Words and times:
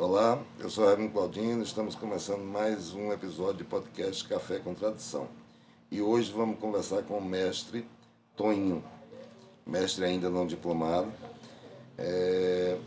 Olá, 0.00 0.40
eu 0.60 0.70
sou 0.70 0.86
Raimundo 0.86 1.10
Claudino, 1.10 1.60
estamos 1.60 1.96
começando 1.96 2.44
mais 2.44 2.94
um 2.94 3.12
episódio 3.12 3.56
de 3.56 3.64
podcast 3.64 4.24
Café 4.28 4.60
com 4.60 4.72
Tradição. 4.72 5.26
E 5.90 6.00
hoje 6.00 6.30
vamos 6.30 6.60
conversar 6.60 7.02
com 7.02 7.18
o 7.18 7.24
mestre 7.24 7.84
Toninho, 8.36 8.80
mestre 9.66 10.04
ainda 10.04 10.30
não 10.30 10.46
diplomado. 10.46 11.12
É... 11.98 12.78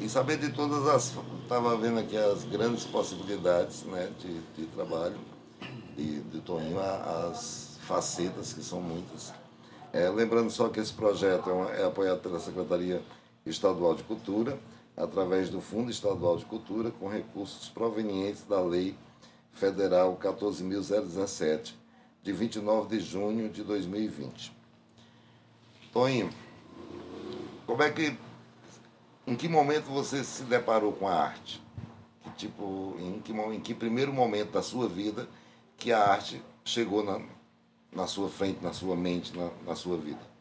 E 0.00 0.08
saber 0.08 0.38
de 0.38 0.50
todas 0.50 0.88
as. 0.88 1.14
Estava 1.44 1.76
vendo 1.76 2.00
aqui 2.00 2.16
as 2.16 2.42
grandes 2.42 2.84
possibilidades 2.84 3.84
né, 3.84 4.10
de, 4.18 4.40
de 4.56 4.66
trabalho 4.74 5.20
de, 5.96 6.20
de 6.20 6.40
Toninho, 6.40 6.80
as 6.80 7.78
facetas, 7.82 8.52
que 8.52 8.64
são 8.64 8.80
muitas. 8.80 9.32
É, 9.92 10.10
lembrando 10.10 10.50
só 10.50 10.68
que 10.68 10.80
esse 10.80 10.92
projeto 10.92 11.48
é, 11.48 11.52
uma, 11.52 11.70
é 11.70 11.86
apoiado 11.86 12.18
pela 12.18 12.40
Secretaria 12.40 13.00
Estadual 13.46 13.94
de 13.94 14.02
Cultura 14.02 14.58
através 14.96 15.48
do 15.48 15.60
Fundo 15.60 15.90
Estadual 15.90 16.36
de 16.36 16.44
Cultura, 16.44 16.90
com 16.90 17.08
recursos 17.08 17.68
provenientes 17.68 18.44
da 18.44 18.60
Lei 18.60 18.96
Federal 19.52 20.18
14.017, 20.20 21.74
de 22.22 22.32
29 22.32 22.96
de 22.96 23.04
junho 23.04 23.48
de 23.48 23.62
2020. 23.62 24.52
Toninho, 25.92 26.30
como 27.66 27.82
é 27.82 27.90
que. 27.90 28.16
Em 29.26 29.36
que 29.36 29.48
momento 29.48 29.84
você 29.84 30.24
se 30.24 30.42
deparou 30.44 30.92
com 30.92 31.06
a 31.06 31.14
arte? 31.14 31.62
Que, 32.22 32.30
tipo, 32.30 32.96
em 32.98 33.20
que, 33.20 33.32
em 33.32 33.60
que 33.60 33.74
primeiro 33.74 34.12
momento 34.12 34.50
da 34.52 34.62
sua 34.62 34.88
vida 34.88 35.28
que 35.76 35.92
a 35.92 35.98
arte 36.04 36.42
chegou 36.64 37.04
na, 37.04 37.20
na 37.92 38.06
sua 38.06 38.28
frente, 38.28 38.62
na 38.62 38.72
sua 38.72 38.96
mente, 38.96 39.36
na, 39.36 39.50
na 39.64 39.76
sua 39.76 39.96
vida? 39.96 40.31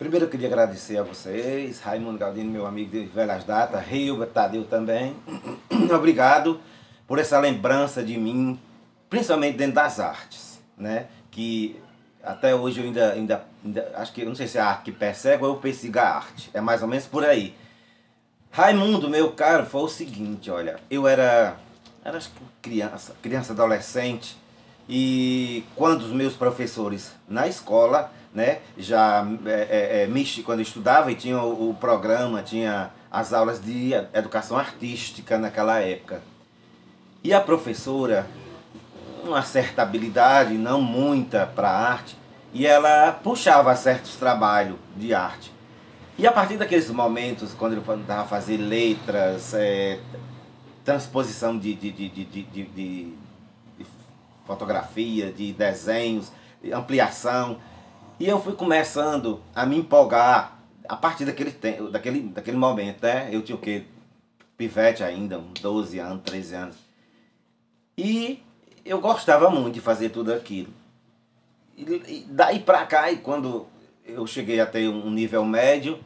Primeiro 0.00 0.24
eu 0.24 0.30
queria 0.30 0.48
agradecer 0.48 0.96
a 0.96 1.02
vocês, 1.02 1.78
Raimundo 1.80 2.16
Galdino, 2.16 2.50
meu 2.50 2.64
amigo 2.64 2.90
de 2.90 3.04
velhas 3.04 3.44
datas, 3.44 3.86
Rio, 3.86 4.24
Tadeu 4.24 4.64
também. 4.64 5.14
Obrigado 5.94 6.58
por 7.06 7.18
essa 7.18 7.38
lembrança 7.38 8.02
de 8.02 8.16
mim, 8.16 8.58
principalmente 9.10 9.58
dentro 9.58 9.74
das 9.74 10.00
artes, 10.00 10.58
né? 10.74 11.08
Que 11.30 11.78
até 12.24 12.54
hoje 12.54 12.80
eu 12.80 12.86
ainda, 12.86 13.12
ainda, 13.12 13.44
ainda 13.62 13.92
acho 13.96 14.10
que, 14.14 14.24
não 14.24 14.34
sei 14.34 14.48
se 14.48 14.56
é 14.56 14.62
a 14.62 14.68
arte 14.68 14.84
que 14.84 14.92
persegue 14.92 15.44
ou 15.44 15.50
eu 15.50 15.56
persigo 15.56 15.98
a 15.98 16.08
arte, 16.08 16.48
é 16.54 16.62
mais 16.62 16.80
ou 16.80 16.88
menos 16.88 17.04
por 17.04 17.22
aí. 17.22 17.54
Raimundo, 18.50 19.06
meu 19.06 19.32
caro, 19.32 19.66
foi 19.66 19.82
o 19.82 19.88
seguinte, 19.88 20.50
olha, 20.50 20.80
eu 20.90 21.06
era, 21.06 21.58
era 22.02 22.18
criança, 22.62 23.14
criança 23.20 23.52
adolescente, 23.52 24.34
e 24.88 25.62
quando 25.76 26.00
os 26.00 26.10
meus 26.10 26.32
professores 26.32 27.12
na 27.28 27.46
escola 27.46 28.10
né? 28.34 28.60
Já 28.78 29.26
é, 29.46 30.06
é, 30.08 30.10
é 30.10 30.42
quando 30.42 30.60
estudava 30.60 31.10
e 31.10 31.14
tinha 31.14 31.40
o, 31.40 31.70
o, 31.70 31.74
programa, 31.74 32.42
tinha 32.42 32.90
as 33.10 33.32
aulas 33.32 33.62
de 33.62 33.92
educação 34.14 34.56
artística 34.56 35.36
naquela 35.38 35.80
época. 35.80 36.22
E 37.22 37.34
a 37.34 37.40
professora, 37.40 38.26
uma 39.24 39.42
certa 39.42 39.82
habilidade, 39.82 40.54
não 40.54 40.80
muita 40.80 41.46
para 41.46 41.70
arte, 41.70 42.16
e 42.52 42.66
ela 42.66 43.12
puxava 43.12 43.74
certos 43.76 44.16
trabalhos 44.16 44.76
de 44.96 45.12
arte. 45.12 45.52
E 46.16 46.26
a 46.26 46.32
partir 46.32 46.56
daqueles 46.56 46.90
momentos, 46.90 47.54
quando 47.54 47.74
eu 47.74 47.96
estava 47.96 48.28
fazer 48.28 48.58
letras, 48.58 49.54
é, 49.54 49.98
transposição 50.84 51.58
de, 51.58 51.74
de, 51.74 51.90
de, 51.90 52.08
de, 52.08 52.42
de 52.44 53.14
fotografia, 54.44 55.32
de 55.32 55.52
desenhos, 55.52 56.32
ampliação, 56.74 57.58
e 58.20 58.28
eu 58.28 58.38
fui 58.38 58.52
começando 58.52 59.40
a 59.54 59.64
me 59.64 59.78
empolgar 59.78 60.58
a 60.86 60.94
partir 60.94 61.24
daquele, 61.24 61.50
tempo, 61.50 61.88
daquele, 61.88 62.20
daquele 62.20 62.58
momento, 62.58 63.02
né? 63.02 63.30
Eu 63.32 63.40
tinha 63.40 63.56
o 63.56 63.60
quê? 63.60 63.84
Pivete 64.58 65.02
ainda, 65.02 65.38
uns 65.38 65.58
12 65.58 65.98
anos, 65.98 66.22
13 66.24 66.54
anos. 66.54 66.76
E 67.96 68.42
eu 68.84 69.00
gostava 69.00 69.48
muito 69.48 69.74
de 69.74 69.80
fazer 69.80 70.10
tudo 70.10 70.34
aquilo. 70.34 70.68
E 71.78 72.26
daí 72.28 72.58
pra 72.58 72.84
cá, 72.84 73.10
e 73.10 73.16
quando 73.16 73.66
eu 74.04 74.26
cheguei 74.26 74.60
a 74.60 74.66
ter 74.66 74.86
um 74.86 75.10
nível 75.10 75.42
médio, 75.46 75.98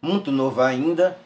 muito 0.00 0.30
novo 0.30 0.60
ainda, 0.60 1.18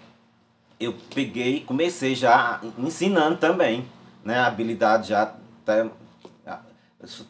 eu 0.81 0.95
peguei 1.15 1.61
comecei 1.61 2.15
já 2.15 2.59
ensinando 2.79 3.37
também, 3.37 3.87
né? 4.25 4.39
Habilidade 4.39 5.09
já, 5.09 5.35
até, 5.63 5.91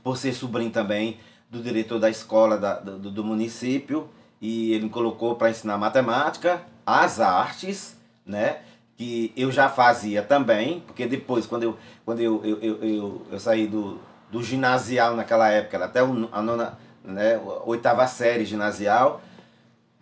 por 0.05 0.17
ser 0.17 0.33
sobrinho 0.33 0.71
também, 0.71 1.19
do 1.55 1.63
diretor 1.63 2.01
da 2.01 2.11
escola 2.11 2.59
da, 2.59 2.75
do, 2.75 3.11
do 3.11 3.25
município 3.25 4.09
e 4.41 4.73
ele 4.73 4.85
me 4.85 4.91
colocou 4.91 5.37
para 5.37 5.51
ensinar 5.51 5.79
matemática, 5.79 6.63
as 6.85 7.21
artes, 7.21 7.97
né? 8.27 8.59
Que 8.97 9.33
eu 9.37 9.51
já 9.51 9.69
fazia 9.69 10.23
também, 10.23 10.81
porque 10.81 11.07
depois, 11.07 11.47
quando 11.47 11.63
eu, 11.63 11.79
quando 12.05 12.21
eu, 12.21 12.45
eu, 12.45 12.59
eu, 12.61 12.83
eu, 12.83 13.27
eu 13.31 13.41
saí 13.41 13.67
do, 13.67 14.01
do 14.31 14.43
ginasial 14.43 15.17
naquela 15.17 15.49
época, 15.49 15.85
até 15.85 16.01
a 16.01 16.43
nona, 16.43 16.79
né, 17.03 17.41
oitava 17.65 18.07
série 18.07 18.45
ginasial, 18.45 19.21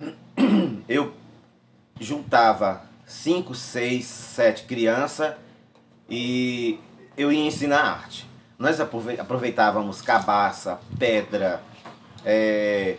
eu 0.88 1.12
juntava 2.00 2.82
cinco, 3.06 3.54
seis, 3.54 4.06
sete 4.06 4.64
crianças 4.64 5.34
e 6.08 6.78
eu 7.16 7.30
ia 7.32 7.46
ensinar 7.46 7.80
arte. 7.80 8.31
Nós 8.62 8.78
aproveitávamos 8.78 10.00
cabaça, 10.00 10.78
pedra, 10.96 11.60
é, 12.24 12.96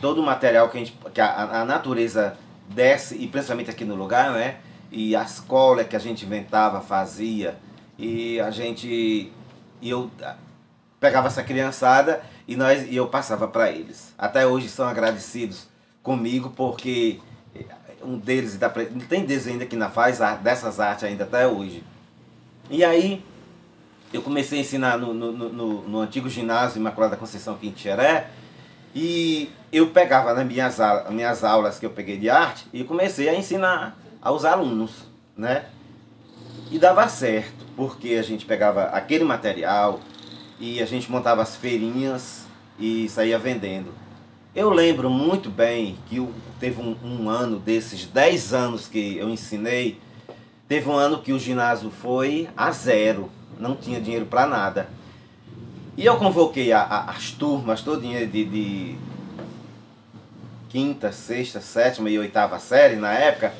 todo 0.00 0.20
o 0.20 0.24
material 0.24 0.68
que, 0.68 0.76
a, 0.76 0.80
gente, 0.80 0.96
que 1.12 1.20
a, 1.20 1.62
a, 1.62 1.64
natureza 1.64 2.36
desce, 2.68 3.16
e 3.16 3.26
principalmente 3.26 3.68
aqui 3.68 3.84
no 3.84 3.96
lugar, 3.96 4.30
né? 4.30 4.58
E 4.92 5.16
as 5.16 5.40
colas 5.40 5.88
que 5.88 5.96
a 5.96 5.98
gente 5.98 6.24
inventava, 6.24 6.80
fazia. 6.80 7.56
E 7.98 8.38
a 8.38 8.52
gente. 8.52 9.32
E 9.82 9.90
eu 9.90 10.08
pegava 11.00 11.26
essa 11.26 11.42
criançada 11.42 12.22
e, 12.46 12.54
nós, 12.54 12.86
e 12.88 12.94
eu 12.94 13.08
passava 13.08 13.48
para 13.48 13.72
eles. 13.72 14.14
Até 14.16 14.46
hoje 14.46 14.68
são 14.68 14.86
agradecidos 14.86 15.66
comigo 16.04 16.50
porque 16.50 17.18
um 18.00 18.16
deles 18.16 18.52
ainda, 18.52 18.70
tem 19.08 19.24
deles 19.24 19.48
ainda 19.48 19.66
que 19.66 19.74
ainda 19.74 19.88
faz 19.88 20.20
dessas 20.40 20.78
artes 20.78 21.02
ainda 21.02 21.24
até 21.24 21.48
hoje. 21.48 21.82
E 22.70 22.84
aí 22.84 23.24
eu 24.12 24.22
comecei 24.22 24.58
a 24.58 24.60
ensinar 24.62 24.98
no, 24.98 25.12
no, 25.12 25.32
no, 25.32 25.88
no 25.88 26.00
antigo 26.00 26.28
ginásio 26.28 26.78
Imaculada 26.78 27.16
Conceição 27.16 27.56
Quintiré 27.56 28.28
e 28.94 29.50
eu 29.70 29.88
pegava 29.88 30.32
nas 30.32 30.46
minhas, 30.46 30.78
minhas 31.10 31.44
aulas 31.44 31.78
que 31.78 31.84
eu 31.84 31.90
peguei 31.90 32.16
de 32.16 32.30
arte 32.30 32.66
e 32.72 32.84
comecei 32.84 33.28
a 33.28 33.34
ensinar 33.34 33.98
aos 34.22 34.44
alunos, 34.44 34.90
né? 35.36 35.66
E 36.70 36.78
dava 36.78 37.06
certo, 37.08 37.66
porque 37.76 38.14
a 38.14 38.22
gente 38.22 38.46
pegava 38.46 38.84
aquele 38.84 39.24
material 39.24 40.00
e 40.58 40.82
a 40.82 40.86
gente 40.86 41.10
montava 41.10 41.42
as 41.42 41.56
feirinhas 41.56 42.46
e 42.78 43.08
saía 43.08 43.38
vendendo. 43.38 43.92
Eu 44.54 44.70
lembro 44.70 45.10
muito 45.10 45.50
bem 45.50 45.98
que 46.08 46.26
teve 46.58 46.80
um, 46.80 46.96
um 47.04 47.28
ano 47.28 47.58
desses 47.58 48.06
10 48.06 48.54
anos 48.54 48.88
que 48.88 49.18
eu 49.18 49.28
ensinei, 49.28 50.00
teve 50.66 50.88
um 50.88 50.96
ano 50.96 51.20
que 51.22 51.32
o 51.32 51.38
ginásio 51.38 51.90
foi 51.90 52.48
a 52.56 52.70
zero 52.70 53.30
não 53.58 53.74
tinha 53.76 54.00
dinheiro 54.00 54.26
para 54.26 54.46
nada. 54.46 54.88
E 55.96 56.04
eu 56.04 56.16
convoquei 56.16 56.72
a, 56.72 56.80
a, 56.80 57.10
as 57.10 57.32
turmas 57.32 57.82
todinhas 57.82 58.30
de, 58.30 58.44
de 58.44 58.96
quinta, 60.68 61.10
sexta, 61.10 61.60
sétima 61.60 62.08
e 62.08 62.18
oitava 62.18 62.58
série 62.58 62.96
na 62.96 63.12
época, 63.12 63.52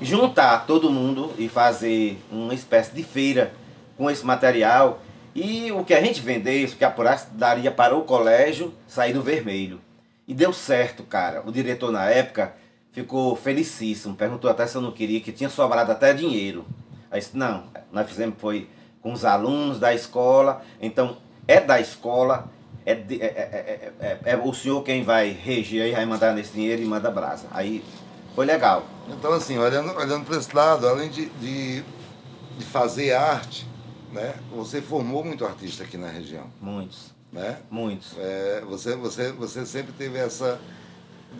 juntar 0.00 0.66
todo 0.66 0.90
mundo 0.90 1.32
e 1.38 1.48
fazer 1.48 2.18
uma 2.30 2.52
espécie 2.52 2.94
de 2.94 3.02
feira 3.02 3.52
com 3.96 4.10
esse 4.10 4.24
material. 4.24 5.00
E 5.34 5.72
o 5.72 5.82
que 5.82 5.94
a 5.94 6.02
gente 6.02 6.20
vendesse, 6.20 6.74
o 6.74 6.76
que 6.76 6.84
apurasse, 6.84 7.28
daria 7.32 7.70
para 7.70 7.96
o 7.96 8.02
colégio 8.02 8.74
sair 8.86 9.14
do 9.14 9.22
vermelho. 9.22 9.80
E 10.28 10.34
deu 10.34 10.52
certo, 10.52 11.02
cara. 11.04 11.42
O 11.46 11.50
diretor 11.50 11.90
na 11.90 12.04
época 12.10 12.54
ficou 12.92 13.34
felicíssimo. 13.34 14.14
Perguntou 14.14 14.50
até 14.50 14.66
se 14.66 14.76
eu 14.76 14.82
não 14.82 14.92
queria, 14.92 15.20
que 15.20 15.32
tinha 15.32 15.48
sobrado 15.48 15.90
até 15.90 16.12
dinheiro. 16.12 16.66
Aí 17.10 17.20
disse, 17.20 17.36
não, 17.36 17.64
nós 17.90 18.06
fizemos, 18.08 18.34
foi 18.38 18.68
com 19.02 19.12
os 19.12 19.24
alunos 19.24 19.78
da 19.78 19.92
escola. 19.92 20.62
Então, 20.80 21.16
é 21.46 21.60
da 21.60 21.80
escola, 21.80 22.50
é, 22.86 22.94
de, 22.94 23.20
é, 23.20 23.26
é, 23.26 23.92
é, 24.00 24.18
é, 24.32 24.36
o 24.36 24.54
senhor 24.54 24.82
quem 24.82 25.02
vai 25.02 25.30
reger 25.30 25.82
aí, 25.82 25.92
vai 25.92 26.06
mandar 26.06 26.32
nesse 26.32 26.52
dinheiro 26.52 26.80
e 26.80 26.86
manda 26.86 27.10
brasa. 27.10 27.46
Aí 27.50 27.84
foi 28.34 28.46
legal. 28.46 28.86
Então, 29.08 29.32
assim, 29.32 29.58
olhando, 29.58 29.92
olhando 29.94 30.24
para 30.24 30.36
esse 30.36 30.54
lado, 30.54 30.88
além 30.88 31.10
de, 31.10 31.26
de, 31.26 31.82
de, 32.58 32.64
fazer 32.64 33.12
arte, 33.12 33.66
né, 34.12 34.34
você 34.54 34.80
formou 34.80 35.24
muito 35.24 35.44
artista 35.44 35.84
aqui 35.84 35.96
na 35.96 36.08
região. 36.08 36.46
Muitos. 36.60 37.12
Né? 37.32 37.58
Muitos. 37.70 38.16
É, 38.18 38.62
você, 38.66 38.94
você, 38.94 39.32
você 39.32 39.66
sempre 39.66 39.92
teve 39.92 40.18
essa, 40.18 40.60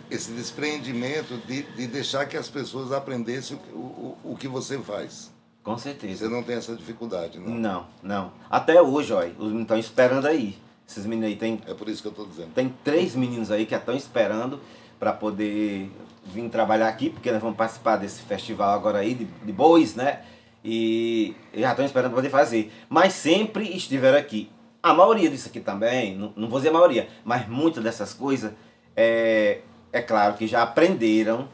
esse 0.09 0.31
desprendimento 0.31 1.37
de, 1.47 1.63
de 1.63 1.87
deixar 1.87 2.25
que 2.25 2.35
as 2.35 2.49
pessoas 2.49 2.91
aprendessem 2.91 3.57
o, 3.71 3.77
o, 3.77 4.17
o 4.31 4.35
que 4.35 4.47
você 4.47 4.77
faz. 4.79 5.32
Com 5.63 5.77
certeza. 5.77 6.25
Você 6.25 6.33
não 6.33 6.43
tem 6.43 6.57
essa 6.57 6.75
dificuldade, 6.75 7.39
não? 7.39 7.55
Não, 7.55 7.85
não. 8.01 8.31
Até 8.49 8.81
hoje, 8.81 9.13
olha, 9.13 9.31
os 9.39 9.45
meninos 9.45 9.61
estão 9.61 9.77
esperando 9.77 10.27
aí. 10.27 10.57
Esses 10.87 11.05
meninos 11.05 11.29
aí 11.29 11.35
tem. 11.37 11.61
É 11.65 11.73
por 11.73 11.87
isso 11.87 12.01
que 12.01 12.07
eu 12.07 12.11
estou 12.11 12.25
dizendo. 12.25 12.53
Tem 12.53 12.73
três 12.83 13.15
meninos 13.15 13.49
aí 13.49 13.65
que 13.65 13.73
estão 13.73 13.95
esperando 13.95 14.59
para 14.99 15.13
poder 15.13 15.89
vim 16.25 16.49
trabalhar 16.49 16.87
aqui, 16.87 17.09
porque 17.09 17.31
nós 17.31 17.41
vamos 17.41 17.57
participar 17.57 17.97
desse 17.97 18.21
festival 18.23 18.73
agora 18.73 18.99
aí 18.99 19.13
de, 19.13 19.25
de 19.25 19.51
bois, 19.51 19.95
né? 19.95 20.21
E, 20.63 21.35
já 21.53 21.71
estão 21.71 21.85
esperando 21.85 22.13
poder 22.13 22.29
fazer. 22.29 22.71
Mas 22.89 23.13
sempre 23.13 23.75
estiveram 23.75 24.17
aqui. 24.17 24.49
A 24.81 24.93
maioria 24.93 25.29
disso 25.29 25.47
aqui 25.47 25.61
também, 25.61 26.15
não, 26.15 26.33
não 26.35 26.49
vou 26.49 26.59
dizer 26.59 26.69
a 26.69 26.73
maioria, 26.73 27.07
mas 27.23 27.47
muitas 27.47 27.81
dessas 27.81 28.13
coisas, 28.13 28.51
é, 28.95 29.61
é 29.93 30.01
claro 30.01 30.35
que 30.35 30.45
já 30.45 30.61
aprenderam 30.61 31.47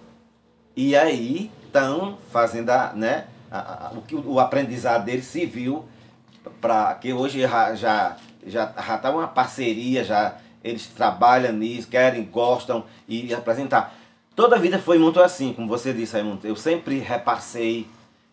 e 0.75 0.95
aí 0.95 1.51
estão 1.63 2.17
fazendo 2.31 2.71
a, 2.71 2.91
né, 2.94 3.27
a, 3.51 3.87
a, 3.87 3.91
o, 3.93 4.33
o 4.33 4.39
aprendizado 4.39 5.05
deles 5.05 5.25
se 5.25 5.45
viu 5.45 5.85
para 6.61 6.93
que 6.95 7.13
hoje 7.13 7.41
já 7.41 7.75
já 7.75 8.17
já 8.45 8.65
está 8.65 9.11
uma 9.11 9.27
parceria 9.27 10.03
já 10.03 10.35
eles 10.63 10.87
trabalham 10.87 11.53
nisso 11.53 11.87
querem 11.87 12.23
gostam 12.25 12.83
e 13.07 13.33
apresentar. 13.33 13.95
Toda 14.35 14.55
a 14.55 14.59
vida 14.59 14.79
foi 14.79 14.97
muito 14.97 15.21
assim 15.21 15.53
como 15.53 15.67
você 15.67 15.93
disse 15.93 16.13
Raimundo. 16.13 16.47
Eu 16.47 16.55
sempre 16.55 16.99
repassei. 16.99 17.87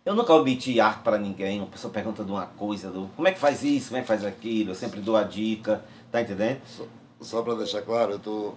Eu 0.05 0.15
nunca 0.15 0.33
obti 0.33 0.81
arte 0.81 1.03
para 1.03 1.19
ninguém. 1.19 1.59
Uma 1.59 1.67
pessoa 1.67 1.93
pergunta 1.93 2.23
de 2.23 2.31
uma 2.31 2.47
coisa 2.47 2.91
do 2.91 3.11
como 3.17 3.27
é 3.27 3.33
que 3.33 3.39
faz 3.39 3.65
isso? 3.65 3.89
Como 3.89 3.99
é 3.99 4.03
que 4.03 4.07
faz 4.07 4.25
aquilo? 4.25 4.71
Eu 4.71 4.75
sempre 4.75 5.01
dou 5.01 5.17
a 5.17 5.25
dica 5.25 5.83
tá 6.17 6.21
entendendo? 6.21 6.61
Só, 6.67 6.85
só 7.21 7.43
para 7.43 7.55
deixar 7.55 7.83
claro 7.83 8.13
eu 8.13 8.19
tô 8.19 8.55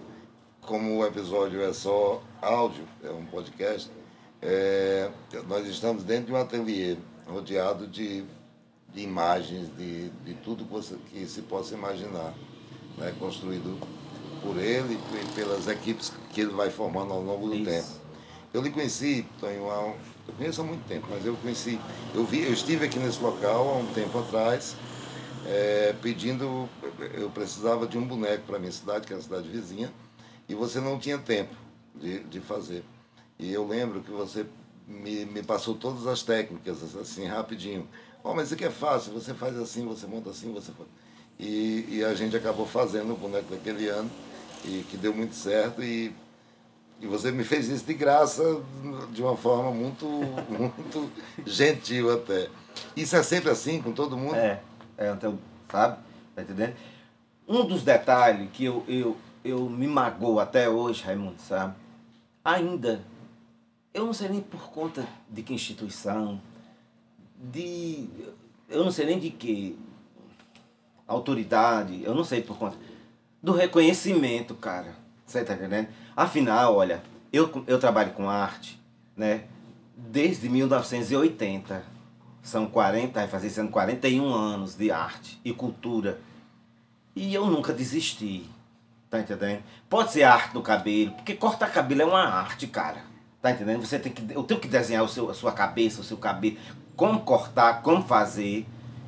como 0.62 0.98
o 0.98 1.06
episódio 1.06 1.62
é 1.62 1.72
só 1.72 2.22
áudio 2.40 2.84
é 3.02 3.10
um 3.10 3.24
podcast 3.26 3.90
é, 4.42 5.10
nós 5.48 5.66
estamos 5.66 6.02
dentro 6.04 6.26
de 6.26 6.32
um 6.32 6.36
ateliê 6.36 6.96
rodeado 7.26 7.86
de 7.86 8.24
de 8.92 9.02
imagens, 9.02 9.68
de, 9.76 10.10
de 10.24 10.34
tudo 10.34 10.64
que, 10.64 10.72
você, 10.72 10.96
que 11.10 11.26
se 11.26 11.42
possa 11.42 11.74
imaginar, 11.74 12.34
né? 12.98 13.14
construído 13.18 13.78
por 14.42 14.56
ele 14.56 14.94
e 14.94 15.34
pelas 15.34 15.68
equipes 15.68 16.12
que 16.30 16.40
ele 16.40 16.52
vai 16.52 16.70
formando 16.70 17.12
ao 17.12 17.22
longo 17.22 17.48
do 17.48 17.54
Isso. 17.54 17.64
tempo. 17.64 18.00
Eu 18.52 18.62
lhe 18.62 18.70
conheci, 18.70 19.24
Tonho, 19.38 19.70
há, 19.70 19.94
eu 20.26 20.34
conheço 20.36 20.60
há 20.60 20.64
muito 20.64 20.84
tempo, 20.88 21.06
mas 21.08 21.24
eu 21.24 21.36
conheci, 21.36 21.78
eu 22.14 22.24
vi, 22.24 22.42
eu 22.42 22.52
estive 22.52 22.84
aqui 22.84 22.98
nesse 22.98 23.22
local 23.22 23.68
há 23.68 23.76
um 23.76 23.86
tempo 23.92 24.18
atrás, 24.18 24.74
é, 25.46 25.94
pedindo, 26.02 26.68
eu 27.14 27.30
precisava 27.30 27.86
de 27.86 27.96
um 27.96 28.04
boneco 28.04 28.44
para 28.46 28.56
a 28.56 28.58
minha 28.58 28.72
cidade, 28.72 29.06
que 29.06 29.12
é 29.12 29.16
a 29.16 29.20
cidade 29.20 29.48
vizinha, 29.48 29.92
e 30.48 30.54
você 30.54 30.80
não 30.80 30.98
tinha 30.98 31.16
tempo 31.16 31.54
de, 31.94 32.24
de 32.24 32.40
fazer. 32.40 32.82
E 33.40 33.50
eu 33.52 33.66
lembro 33.66 34.02
que 34.02 34.10
você 34.10 34.44
me, 34.86 35.24
me 35.24 35.42
passou 35.42 35.74
todas 35.74 36.06
as 36.06 36.22
técnicas, 36.22 36.94
assim, 36.94 37.26
rapidinho. 37.26 37.88
Oh, 38.22 38.34
mas 38.34 38.46
isso 38.46 38.54
aqui 38.54 38.66
é 38.66 38.70
fácil, 38.70 39.14
você 39.14 39.32
faz 39.32 39.58
assim, 39.58 39.86
você 39.86 40.06
monta 40.06 40.28
assim, 40.28 40.52
você 40.52 40.70
faz. 40.72 40.88
E, 41.38 41.86
e 41.88 42.04
a 42.04 42.12
gente 42.14 42.36
acabou 42.36 42.66
fazendo 42.66 43.14
o 43.14 43.16
boneco 43.16 43.54
daquele 43.54 43.88
ano, 43.88 44.10
e 44.62 44.84
que 44.90 44.98
deu 44.98 45.14
muito 45.14 45.34
certo, 45.34 45.82
e, 45.82 46.14
e 47.00 47.06
você 47.06 47.32
me 47.32 47.42
fez 47.42 47.68
isso 47.68 47.86
de 47.86 47.94
graça, 47.94 48.42
de 49.10 49.22
uma 49.22 49.34
forma 49.34 49.70
muito, 49.70 50.04
muito 50.46 51.10
gentil 51.46 52.12
até. 52.12 52.50
Isso 52.94 53.16
é 53.16 53.22
sempre 53.22 53.50
assim 53.50 53.80
com 53.80 53.92
todo 53.92 54.18
mundo? 54.18 54.34
É, 54.34 54.60
é 54.98 55.10
então, 55.10 55.38
sabe? 55.72 55.98
Tá 56.36 56.42
entendendo? 56.42 56.74
Um 57.48 57.64
dos 57.64 57.82
detalhes 57.82 58.50
que 58.52 58.66
eu, 58.66 58.84
eu, 58.86 59.16
eu 59.42 59.66
me 59.70 59.86
magoo 59.86 60.38
até 60.38 60.68
hoje, 60.68 61.02
Raimundo, 61.02 61.40
sabe? 61.40 61.74
Ainda, 62.44 63.02
eu 63.92 64.06
não 64.06 64.12
sei 64.12 64.28
nem 64.28 64.40
por 64.40 64.70
conta 64.70 65.06
de 65.28 65.42
que 65.42 65.52
instituição, 65.52 66.40
de. 67.36 68.08
Eu 68.68 68.84
não 68.84 68.90
sei 68.90 69.06
nem 69.06 69.18
de 69.18 69.30
que. 69.30 69.78
Autoridade, 71.06 72.04
eu 72.04 72.14
não 72.14 72.22
sei 72.22 72.40
por 72.40 72.56
conta. 72.56 72.76
Do 73.42 73.52
reconhecimento, 73.52 74.54
cara. 74.54 74.94
Você 75.26 75.44
tá 75.44 75.54
entendendo? 75.54 75.88
Afinal, 76.14 76.76
olha, 76.76 77.02
eu, 77.32 77.64
eu 77.66 77.78
trabalho 77.80 78.12
com 78.12 78.30
arte, 78.30 78.80
né? 79.16 79.44
Desde 79.96 80.48
1980. 80.48 82.00
São 82.42 82.66
40, 82.66 83.20
vai 83.20 83.28
fazer 83.28 83.50
sendo 83.50 83.70
41 83.70 84.32
anos 84.32 84.74
de 84.74 84.90
arte 84.90 85.38
e 85.44 85.52
cultura. 85.52 86.20
E 87.14 87.34
eu 87.34 87.46
nunca 87.46 87.72
desisti. 87.72 88.48
Tá 89.10 89.18
entendendo? 89.18 89.62
Pode 89.88 90.12
ser 90.12 90.22
arte 90.22 90.54
do 90.54 90.62
cabelo, 90.62 91.10
porque 91.12 91.34
cortar 91.34 91.72
cabelo 91.72 92.02
é 92.02 92.04
uma 92.04 92.22
arte, 92.24 92.68
cara. 92.68 93.09
Tá 93.42 93.50
entendendo? 93.50 93.80
Você 93.80 93.98
tem 93.98 94.12
que. 94.12 94.34
Eu 94.34 94.42
tenho 94.42 94.60
que 94.60 94.68
desenhar 94.68 95.02
o 95.02 95.08
seu, 95.08 95.30
a 95.30 95.34
sua 95.34 95.52
cabeça, 95.52 96.00
o 96.00 96.04
seu 96.04 96.16
cabelo 96.16 96.56
como 96.94 97.20
cortar, 97.20 97.80
como 97.80 98.02
fazer. 98.02 98.66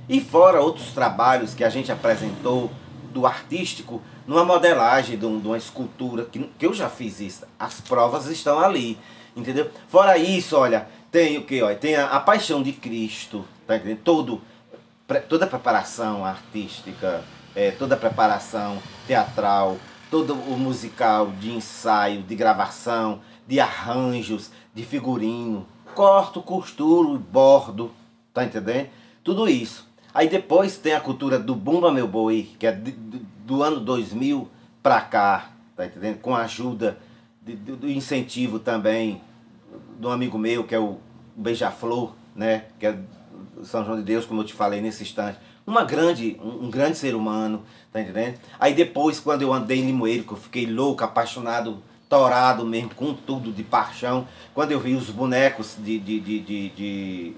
E 0.08 0.18
fora 0.18 0.62
outros 0.62 0.92
trabalhos 0.92 1.54
que 1.54 1.62
a 1.62 1.68
gente 1.68 1.92
apresentou 1.92 2.70
do 3.12 3.26
artístico, 3.26 4.00
numa 4.26 4.44
modelagem 4.44 5.18
de, 5.18 5.26
uma 5.26 5.58
escultura, 5.58 6.24
que, 6.24 6.38
que 6.58 6.66
eu 6.66 6.72
já 6.72 6.88
fiz 6.88 7.20
isso. 7.20 7.46
As 7.58 7.82
provas 7.82 8.26
estão 8.26 8.58
ali, 8.58 8.98
entendeu? 9.36 9.70
Fora 9.88 10.16
isso, 10.16 10.56
olha, 10.56 10.88
tem 11.10 11.36
o 11.36 11.44
que? 11.44 11.60
Olha, 11.62 11.76
tem 11.76 11.94
a, 11.94 12.06
a 12.06 12.20
paixão 12.20 12.62
de 12.62 12.72
Cristo, 12.72 13.44
tá 13.66 13.76
entendendo? 13.76 14.00
Todo, 14.02 14.40
pre, 15.06 15.20
toda 15.20 15.44
a 15.44 15.48
preparação 15.48 16.24
artística, 16.24 17.22
é, 17.54 17.72
toda 17.72 17.94
a 17.94 17.98
preparação 17.98 18.78
teatral, 19.06 19.76
todo 20.10 20.32
o 20.32 20.56
musical 20.56 21.30
de 21.38 21.52
ensaio, 21.52 22.22
de 22.22 22.34
gravação, 22.34 23.20
de 23.46 23.60
arranjos, 23.60 24.50
de 24.74 24.84
figurino, 24.84 25.66
corto, 25.94 26.40
costuro, 26.40 27.18
bordo, 27.18 27.90
tá 28.32 28.44
entendendo? 28.44 28.88
Tudo 29.22 29.48
isso. 29.48 29.86
Aí 30.14 30.28
depois 30.28 30.76
tem 30.76 30.94
a 30.94 31.00
cultura 31.00 31.38
do 31.38 31.54
Bumba 31.54 31.90
Meu 31.90 32.06
Boi, 32.06 32.50
que 32.58 32.66
é 32.66 32.72
do 32.72 33.62
ano 33.62 33.80
2000 33.80 34.48
pra 34.82 35.00
cá, 35.00 35.52
tá 35.76 35.86
entendendo? 35.86 36.18
Com 36.18 36.34
a 36.34 36.42
ajuda 36.42 36.98
de, 37.40 37.54
do 37.54 37.90
incentivo 37.90 38.58
também 38.58 39.20
de 39.98 40.06
um 40.06 40.10
amigo 40.10 40.38
meu, 40.38 40.64
que 40.64 40.74
é 40.74 40.78
o 40.78 40.98
Beija-Flor, 41.36 42.12
né? 42.34 42.66
Que 42.78 42.86
é 42.86 42.98
São 43.62 43.84
João 43.84 43.96
de 43.96 44.02
Deus, 44.02 44.26
como 44.26 44.40
eu 44.40 44.44
te 44.44 44.52
falei 44.52 44.80
nesse 44.80 45.02
instante. 45.02 45.38
Uma 45.66 45.84
grande, 45.84 46.38
um, 46.42 46.66
um 46.66 46.70
grande 46.70 46.98
ser 46.98 47.14
humano, 47.14 47.62
tá 47.92 48.00
entendendo? 48.00 48.38
Aí 48.58 48.74
depois, 48.74 49.20
quando 49.20 49.42
eu 49.42 49.52
andei 49.52 49.78
em 49.78 49.86
Limoeiro, 49.86 50.24
que 50.24 50.32
eu 50.32 50.36
fiquei 50.36 50.66
louco, 50.66 51.04
apaixonado 51.04 51.82
torado 52.12 52.66
mesmo, 52.66 52.94
com 52.94 53.14
tudo 53.14 53.50
de 53.50 53.62
paixão. 53.62 54.28
Quando 54.52 54.70
eu 54.70 54.78
vi 54.78 54.94
os 54.94 55.08
bonecos 55.08 55.76
de, 55.78 55.98
de, 55.98 56.20
de, 56.20 56.40
de, 56.70 57.36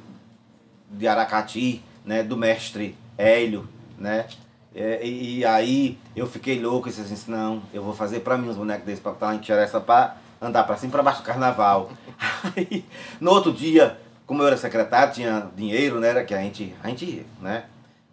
de, 0.91 1.07
Aracati, 1.07 1.81
né, 2.05 2.25
do 2.25 2.37
mestre 2.37 2.97
Hélio, 3.17 3.69
né? 3.97 4.27
É, 4.75 5.07
e, 5.07 5.39
e, 5.39 5.45
aí 5.45 5.97
eu 6.17 6.27
fiquei 6.27 6.61
louco 6.61 6.89
e 6.89 6.91
disse 6.91 7.03
assim, 7.03 7.31
não, 7.31 7.63
eu 7.73 7.85
vou 7.85 7.95
fazer 7.95 8.19
para 8.21 8.37
mim 8.37 8.49
uns 8.49 8.57
bonecos 8.57 8.85
desses 8.85 9.01
para 9.01 9.13
estar 9.13 9.33
em 9.33 9.63
essa 9.63 9.81
para 9.81 10.17
andar 10.43 10.65
para 10.65 10.77
cima 10.77 10.91
para 10.91 11.05
baixo 11.05 11.23
do 11.23 11.25
carnaval. 11.25 11.93
Aí, 12.57 12.85
no 13.21 13.31
outro 13.31 13.53
dia, 13.53 13.97
como 14.27 14.43
eu 14.43 14.49
era 14.49 14.57
secretário, 14.57 15.15
tinha 15.15 15.47
dinheiro, 15.55 16.01
né? 16.01 16.09
Era 16.09 16.25
que 16.25 16.35
a 16.35 16.41
gente, 16.41 16.75
a 16.83 16.89
gente, 16.89 17.25
né? 17.41 17.67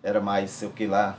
Era 0.03 0.22
mais, 0.22 0.51
sei 0.51 0.68
o 0.68 0.72
que 0.72 0.86
lá, 0.86 1.18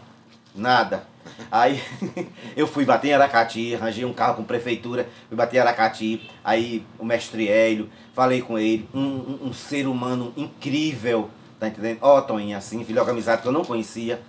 nada. 0.54 1.02
Aí 1.50 1.82
eu 2.56 2.66
fui 2.66 2.84
bater 2.84 3.08
em 3.08 3.14
Aracati, 3.14 3.74
arranjei 3.74 4.04
um 4.04 4.12
carro 4.12 4.36
com 4.36 4.44
prefeitura, 4.44 5.08
fui 5.28 5.36
bater 5.36 5.56
em 5.56 5.60
Aracati, 5.60 6.30
aí 6.42 6.84
o 6.98 7.04
mestre 7.04 7.48
Hélio, 7.48 7.90
falei 8.14 8.40
com 8.40 8.58
ele, 8.58 8.88
um, 8.94 9.00
um, 9.00 9.38
um 9.46 9.52
ser 9.52 9.86
humano 9.86 10.32
incrível, 10.36 11.30
tá 11.58 11.68
entendendo? 11.68 11.98
Ó, 12.00 12.18
oh, 12.18 12.22
Toninho, 12.22 12.56
assim, 12.56 12.84
filho 12.84 13.04
de 13.04 13.10
amizade 13.10 13.42
que 13.42 13.48
eu 13.48 13.52
não 13.52 13.64
conhecia. 13.64 14.20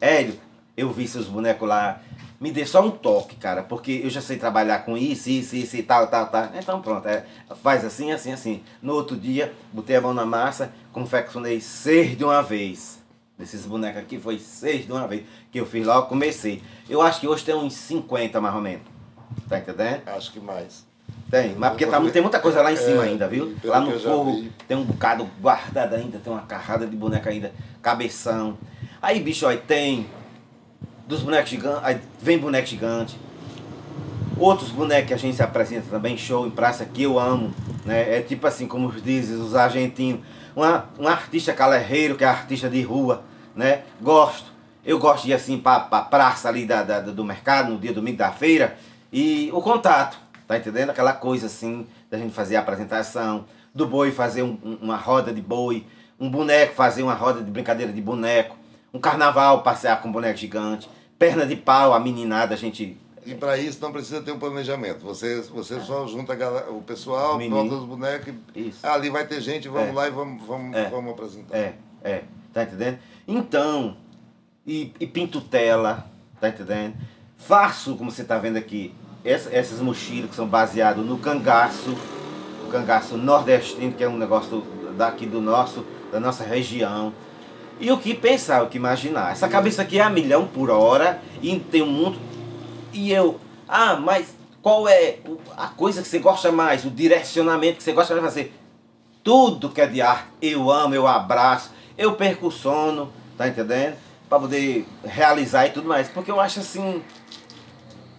Hélio, 0.00 0.38
eu 0.76 0.90
vi 0.90 1.06
seus 1.06 1.26
bonecos 1.26 1.68
lá, 1.68 2.00
me 2.40 2.50
dê 2.50 2.66
só 2.66 2.84
um 2.84 2.90
toque, 2.90 3.36
cara, 3.36 3.62
porque 3.62 4.00
eu 4.02 4.10
já 4.10 4.20
sei 4.20 4.36
trabalhar 4.36 4.80
com 4.80 4.96
isso, 4.98 5.30
isso, 5.30 5.54
isso 5.54 5.76
e 5.76 5.82
tal, 5.82 6.08
tal, 6.08 6.26
tal. 6.26 6.50
Então 6.54 6.82
pronto, 6.82 7.06
é, 7.06 7.24
faz 7.62 7.84
assim, 7.84 8.10
assim, 8.10 8.32
assim. 8.32 8.62
No 8.82 8.94
outro 8.94 9.16
dia, 9.16 9.52
botei 9.72 9.94
a 9.94 10.00
mão 10.00 10.12
na 10.12 10.26
massa, 10.26 10.72
confeccionei 10.92 11.60
seis 11.60 12.16
de 12.16 12.24
uma 12.24 12.42
vez. 12.42 13.01
Desses 13.38 13.66
bonecos 13.66 14.00
aqui 14.00 14.18
foi 14.18 14.38
seis 14.38 14.86
de 14.86 14.92
uma 14.92 15.06
vez 15.08 15.24
que 15.50 15.58
eu 15.58 15.66
fiz 15.66 15.86
logo, 15.86 16.06
comecei. 16.06 16.62
Eu 16.88 17.00
acho 17.02 17.20
que 17.20 17.26
hoje 17.26 17.44
tem 17.44 17.54
uns 17.54 17.74
50 17.74 18.40
mais 18.40 18.54
ou 18.54 18.60
menos. 18.60 18.82
Tá 19.48 19.58
entendendo? 19.58 20.02
Acho 20.06 20.32
que 20.32 20.40
mais. 20.40 20.86
Tem, 21.30 21.54
mas 21.56 21.70
porque 21.70 21.86
tá, 21.86 21.98
tem 22.10 22.20
muita 22.20 22.38
coisa 22.38 22.60
lá 22.60 22.70
em 22.70 22.76
cima 22.76 23.06
é, 23.06 23.08
ainda, 23.08 23.26
viu? 23.26 23.56
Lá 23.64 23.80
no 23.80 23.98
fogo 23.98 24.44
tem 24.68 24.76
um 24.76 24.84
bocado 24.84 25.28
guardado 25.40 25.94
ainda, 25.94 26.18
tem 26.18 26.30
uma 26.30 26.42
carrada 26.42 26.86
de 26.86 26.94
boneca 26.94 27.30
ainda, 27.30 27.52
cabeção. 27.80 28.58
Aí, 29.00 29.18
bicho, 29.18 29.46
aí 29.46 29.56
tem 29.56 30.06
dos 31.06 31.22
bonecos 31.22 31.48
gigantes, 31.48 31.80
aí 31.84 31.98
vem 32.20 32.38
boneco 32.38 32.66
gigante. 32.66 33.18
Outros 34.36 34.70
bonecos 34.70 35.08
que 35.08 35.14
a 35.14 35.16
gente 35.16 35.34
se 35.34 35.42
apresenta 35.42 35.86
também, 35.90 36.18
show 36.18 36.46
em 36.46 36.50
praça, 36.50 36.84
que 36.84 37.02
eu 37.02 37.18
amo, 37.18 37.54
né? 37.84 38.18
É 38.18 38.20
tipo 38.20 38.46
assim, 38.46 38.66
como 38.66 38.92
dizem 38.92 39.36
os 39.36 39.54
argentinos, 39.54 40.20
uma, 40.54 40.88
um 40.98 41.08
artista 41.08 41.52
calerreiro, 41.52 42.16
que 42.16 42.24
é 42.24 42.26
artista 42.26 42.68
de 42.68 42.82
rua, 42.82 43.22
né? 43.54 43.82
Gosto. 44.00 44.52
Eu 44.84 44.98
gosto 44.98 45.24
de 45.24 45.30
ir 45.30 45.34
assim 45.34 45.58
para 45.58 45.86
a 45.90 46.00
praça 46.00 46.48
ali 46.48 46.66
da, 46.66 46.82
da, 46.82 47.00
do 47.00 47.24
mercado, 47.24 47.72
no 47.72 47.78
dia 47.78 47.92
domingo 47.92 48.18
da 48.18 48.32
feira, 48.32 48.76
e 49.12 49.48
o 49.52 49.60
contato, 49.60 50.18
tá 50.46 50.56
entendendo? 50.56 50.90
Aquela 50.90 51.12
coisa 51.12 51.46
assim, 51.46 51.86
da 52.10 52.18
gente 52.18 52.34
fazer 52.34 52.56
a 52.56 52.60
apresentação, 52.60 53.44
do 53.74 53.86
boi 53.86 54.10
fazer 54.10 54.42
um, 54.42 54.78
uma 54.80 54.96
roda 54.96 55.32
de 55.32 55.40
boi, 55.40 55.86
um 56.18 56.28
boneco 56.28 56.74
fazer 56.74 57.02
uma 57.02 57.14
roda 57.14 57.42
de 57.42 57.50
brincadeira 57.50 57.92
de 57.92 58.00
boneco, 58.00 58.56
um 58.92 58.98
carnaval 58.98 59.62
passear 59.62 60.00
com 60.02 60.08
um 60.08 60.12
boneco 60.12 60.38
gigante, 60.38 60.88
perna 61.18 61.46
de 61.46 61.54
pau, 61.54 61.94
a 61.94 62.00
meninada, 62.00 62.54
a 62.54 62.58
gente 62.58 62.98
E 63.24 63.34
para 63.34 63.56
isso 63.56 63.78
não 63.80 63.92
precisa 63.92 64.20
ter 64.20 64.32
um 64.32 64.38
planejamento. 64.38 65.04
Você, 65.04 65.40
você 65.42 65.78
só 65.80 66.06
junta 66.08 66.34
o 66.70 66.82
pessoal, 66.82 67.38
bota 67.38 67.74
os 67.74 67.84
bonecos 67.84 68.34
e 68.54 68.68
Isso. 68.68 68.78
ah, 68.82 68.94
ali 68.94 69.10
vai 69.10 69.26
ter 69.26 69.40
gente, 69.40 69.68
vamos 69.68 69.90
É. 69.90 69.92
lá 69.92 70.08
e 70.08 70.10
vamos, 70.10 70.44
vamos, 70.46 70.76
É. 70.76 70.88
vamos 70.88 71.12
apresentar. 71.12 71.56
É, 71.56 71.74
é, 72.02 72.22
tá 72.52 72.64
entendendo? 72.64 72.98
Então, 73.28 73.96
e, 74.66 74.92
e 74.98 75.06
pinto 75.06 75.40
tela, 75.40 76.06
tá 76.40 76.48
entendendo? 76.48 76.94
Faço, 77.36 77.94
como 77.96 78.10
você 78.10 78.24
tá 78.24 78.38
vendo 78.38 78.56
aqui, 78.56 78.92
essa- 79.24 79.54
essas 79.54 79.78
mochilas 79.80 80.30
que 80.30 80.36
são 80.36 80.46
baseadas 80.48 81.04
no 81.04 81.18
cangaço, 81.18 81.96
o 82.66 82.70
cangaço 82.70 83.16
nordestino, 83.16 83.92
que 83.92 84.02
é 84.02 84.08
um 84.08 84.16
negócio 84.18 84.64
daqui 84.96 85.26
do 85.26 85.40
nosso, 85.40 85.84
da 86.10 86.18
nossa 86.18 86.42
região. 86.42 87.12
E 87.80 87.90
o 87.90 87.98
que 87.98 88.14
pensar, 88.14 88.62
o 88.64 88.68
que 88.68 88.76
imaginar. 88.78 89.32
Essa 89.32 89.48
cabeça 89.48 89.82
aqui 89.82 89.98
é 89.98 90.02
a 90.02 90.10
milhão 90.10 90.46
por 90.46 90.70
hora 90.70 91.20
e 91.40 91.58
tem 91.58 91.82
um 91.82 91.90
mundo. 91.90 92.18
E 92.92 93.10
eu, 93.12 93.40
ah, 93.68 93.96
mas 93.96 94.34
qual 94.60 94.86
é 94.88 95.18
a 95.56 95.68
coisa 95.68 96.02
que 96.02 96.08
você 96.08 96.18
gosta 96.18 96.52
mais, 96.52 96.84
o 96.84 96.90
direcionamento 96.90 97.78
que 97.78 97.82
você 97.82 97.92
gosta 97.92 98.14
de 98.14 98.20
fazer? 98.20 98.54
Tudo 99.24 99.70
que 99.70 99.80
é 99.80 99.86
de 99.86 100.00
arte, 100.00 100.28
eu 100.40 100.70
amo, 100.70 100.94
eu 100.94 101.06
abraço, 101.06 101.70
eu 101.96 102.14
perco 102.14 102.48
o 102.48 102.50
sono, 102.50 103.12
tá 103.38 103.46
entendendo? 103.48 103.96
Pra 104.28 104.38
poder 104.38 104.86
realizar 105.04 105.66
e 105.66 105.70
tudo 105.70 105.86
mais. 105.88 106.08
Porque 106.08 106.30
eu 106.30 106.40
acho 106.40 106.60
assim. 106.60 107.02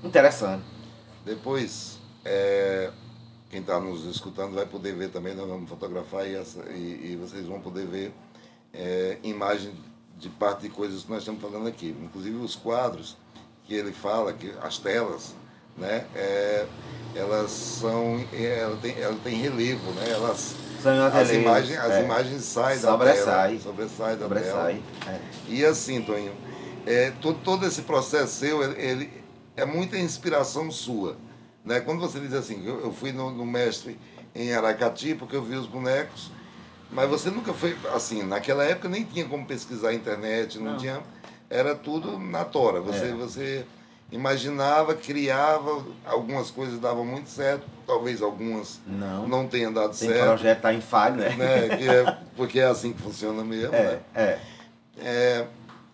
interessante. 0.04 0.64
Depois, 1.26 1.98
é, 2.26 2.92
quem 3.50 3.62
está 3.62 3.80
nos 3.80 4.06
escutando 4.06 4.54
vai 4.56 4.66
poder 4.66 4.94
ver 4.96 5.10
também, 5.10 5.34
nós 5.34 5.48
vamos 5.48 5.70
fotografar 5.70 6.28
e, 6.28 6.36
essa- 6.36 6.64
e- 6.72 7.12
e 7.14 7.16
vocês 7.16 7.46
vão 7.46 7.60
poder 7.62 7.86
ver 7.88 8.14
é, 8.76 9.18
imagem 9.24 9.72
de 10.18 10.28
parte 10.30 10.64
de 10.64 10.70
coisas 10.70 11.04
que 11.04 11.10
nós 11.12 11.20
estamos 11.20 11.42
falando 11.42 11.68
aqui. 11.68 11.96
Inclusive 12.04 12.36
os 12.38 12.56
quadros 12.56 13.16
que 13.66 13.74
ele 13.74 13.92
fala, 13.92 14.34
que 14.34 14.54
as 14.62 14.78
telas, 14.78 15.34
né, 15.78 16.06
é, 16.16 16.66
elas 17.16 17.52
são, 17.52 18.24
é, 18.34 18.60
ela 18.60 18.78
tem, 18.78 19.00
ela 19.00 19.18
tem 19.24 19.36
relevo, 19.36 19.92
né, 19.92 20.10
elas, 20.10 20.56
as, 20.80 20.84
relevos, 20.84 21.32
imagens, 21.32 21.80
as 21.80 21.92
é. 21.92 22.04
imagens 22.04 22.44
saem 22.44 22.80
da 22.80 22.92
Sobressai. 22.92 23.50
tela, 23.50 23.62
sobressai 23.62 24.16
da 24.16 24.24
Sobressai. 24.24 24.82
tela. 25.00 25.16
É. 25.16 25.20
E 25.48 25.66
assim, 25.66 26.02
Toninho, 26.02 26.34
é, 26.86 27.12
todo, 27.22 27.40
todo 27.40 27.66
esse 27.66 27.84
processo 27.84 28.34
seu, 28.40 28.62
ele, 28.62 28.82
ele 28.82 29.24
é 29.56 29.66
muita 29.66 29.98
inspiração 29.98 30.70
sua. 30.70 31.16
Né? 31.64 31.80
Quando 31.80 32.02
você 32.02 32.20
diz 32.20 32.34
assim, 32.34 32.66
eu, 32.66 32.82
eu 32.82 32.92
fui 32.92 33.12
no, 33.12 33.32
no 33.32 33.46
mestre 33.46 33.98
em 34.36 34.54
Aracati 34.54 35.16
porque 35.16 35.36
eu 35.36 35.44
vi 35.44 35.56
os 35.56 35.68
bonecos, 35.68 36.32
mas 36.92 37.10
você 37.10 37.30
nunca 37.30 37.54
foi, 37.54 37.78
assim, 37.94 38.24
naquela 38.24 38.64
época 38.64 38.90
nem 38.90 39.04
tinha 39.04 39.26
como 39.26 39.46
pesquisar 39.46 39.90
a 39.90 39.94
internet, 39.94 40.60
não, 40.60 40.72
Não. 40.74 40.78
tinha, 40.78 41.02
era 41.54 41.76
tudo 41.76 42.18
na 42.20 42.44
tora. 42.44 42.82
Você, 42.82 43.06
É. 43.06 43.12
você 43.12 43.66
imaginava, 44.12 44.94
criava, 44.96 45.84
algumas 46.06 46.50
coisas 46.52 46.80
davam 46.80 47.06
muito 47.06 47.30
certo, 47.30 47.66
talvez 47.86 48.22
algumas 48.22 48.80
Não. 48.86 49.28
não 49.28 49.48
tenham 49.48 49.72
dado 49.74 49.96
Tem 49.98 50.10
certo. 50.10 50.24
projeto 50.28 50.62
tá 50.62 50.74
em 50.74 50.82
falha, 50.82 51.30
né? 51.30 51.36
Né? 51.36 51.78
Que 51.78 51.90
é, 51.90 52.18
porque 52.36 52.60
é 52.60 52.66
assim 52.66 52.94
que 52.94 53.02
funciona 53.02 53.44
mesmo. 53.44 53.74
É, 53.74 53.84
Né? 53.84 54.00
é. 54.16 54.40
É, 55.00 55.46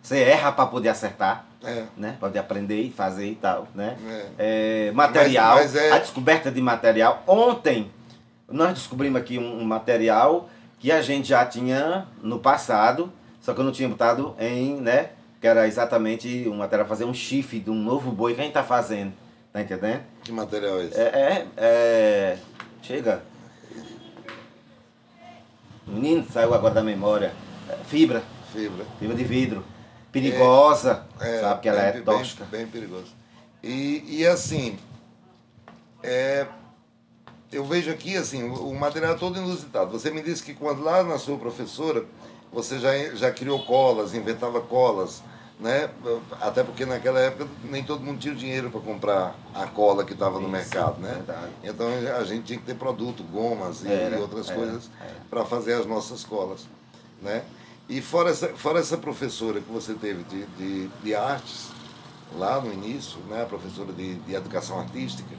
Você 0.02 0.18
erra 0.22 0.50
pra 0.52 0.64
poder 0.66 0.88
acertar, 0.88 1.44
é, 1.62 1.84
né? 1.94 2.16
Pra 2.18 2.28
poder 2.28 2.38
aprender 2.38 2.80
e 2.80 2.90
fazer 2.90 3.26
e 3.26 3.34
tal, 3.34 3.68
né? 3.74 3.96
é. 4.38 4.88
É, 4.88 4.92
material, 4.92 5.56
Mas- 5.56 5.74
mas 5.74 5.82
é- 5.82 5.92
a 5.92 5.98
descoberta 5.98 6.50
de 6.50 6.60
material. 6.62 7.22
Ontem 7.26 7.90
nós 8.48 8.72
descobrimos 8.72 9.20
aqui 9.20 9.38
um, 9.38 9.60
um 9.60 9.64
material 9.64 10.48
que 10.78 10.90
a 10.90 11.02
gente 11.02 11.28
já 11.28 11.44
tinha 11.44 12.06
no 12.22 12.38
passado, 12.38 13.12
só 13.42 13.52
que 13.52 13.60
eu 13.60 13.64
não 13.64 13.72
tinha 13.72 13.88
botado 13.90 14.34
em, 14.38 14.76
né? 14.80 15.10
Que 15.40 15.46
era 15.46 15.66
exatamente 15.66 16.46
um 16.48 16.56
material 16.56 16.86
fazer 16.86 17.04
um 17.04 17.14
chifre 17.14 17.60
de 17.60 17.70
um 17.70 17.74
novo 17.74 18.10
boi 18.12 18.34
que 18.34 18.40
a 18.40 18.44
gente 18.44 18.52
tá 18.52 18.62
fazendo. 18.62 19.12
Tá 19.52 19.60
entendendo? 19.62 20.02
Que 20.22 20.30
material 20.32 20.80
é 20.80 20.84
esse? 20.84 21.00
É, 21.00 21.04
é, 21.04 21.46
é. 21.56 22.38
Chega. 22.82 23.22
Menino, 25.86 26.24
saiu 26.32 26.54
agora 26.54 26.74
da 26.74 26.82
memória. 26.82 27.32
É, 27.68 27.76
Fibra, 27.84 28.22
Fibra. 28.52 28.84
fibra 28.98 29.16
de 29.16 29.24
vidro. 29.24 29.64
Perigosa, 30.12 31.06
É, 31.20 31.40
sabe 31.40 31.60
que 31.60 31.68
ela 31.68 31.82
é 31.82 31.92
bem- 31.92 32.02
tóxica. 32.02 32.44
Bem, 32.44 32.62
bem 32.62 32.70
perigoso. 32.70 33.12
E, 33.62 34.04
e 34.06 34.26
assim, 34.26 34.78
é, 36.02 36.46
eu 37.52 37.64
vejo 37.64 37.90
aqui 37.90 38.16
assim, 38.16 38.42
o, 38.42 38.74
material 38.74 39.14
é 39.14 39.18
todo 39.18 39.38
inusitado. 39.38 39.90
Você 39.92 40.10
me 40.10 40.20
disse 40.22 40.42
que 40.42 40.54
quando 40.54 40.82
lá 40.82 41.02
na 41.04 41.18
sua 41.18 41.38
professora, 41.38 42.04
você 42.52 42.78
já, 42.78 42.92
já 43.14 43.30
criou 43.30 43.64
colas, 43.64 44.14
inventava 44.14 44.60
colas, 44.60 45.22
né? 45.60 45.90
Até 46.40 46.64
porque 46.64 46.86
naquela 46.86 47.20
época 47.20 47.46
nem 47.64 47.84
todo 47.84 48.02
mundo 48.02 48.18
tinha 48.18 48.34
dinheiro 48.34 48.70
para 48.70 48.80
comprar 48.80 49.34
a 49.54 49.66
cola 49.66 50.04
que 50.04 50.14
estava 50.14 50.40
no 50.40 50.48
mercado, 50.48 51.00
né? 51.00 51.12
verdade. 51.14 51.52
Então 51.62 51.86
a 52.16 52.24
gente 52.24 52.44
tinha 52.44 52.58
que 52.58 52.64
ter 52.64 52.74
produto, 52.74 53.22
gomas 53.22 53.84
e, 53.84 53.88
Era, 53.88 54.18
outras 54.18 54.48
era, 54.48 54.58
coisas 54.58 54.90
para 55.28 55.44
fazer 55.44 55.74
as 55.74 55.86
nossas 55.86 56.24
colas, 56.24 56.66
né? 57.22 57.44
E 57.88 58.00
fora 58.00 58.30
essa, 58.30 58.48
fora 58.48 58.78
essa 58.78 58.96
professora 58.96 59.60
que 59.60 59.70
você 59.70 59.94
teve 59.94 60.22
de, 60.24 60.46
de, 60.46 60.88
de 61.02 61.14
artes, 61.14 61.70
lá 62.38 62.60
no 62.60 62.72
início, 62.72 63.18
né, 63.28 63.42
a 63.42 63.46
professora 63.46 63.92
de, 63.92 64.14
de 64.14 64.34
educação 64.34 64.78
artística, 64.78 65.34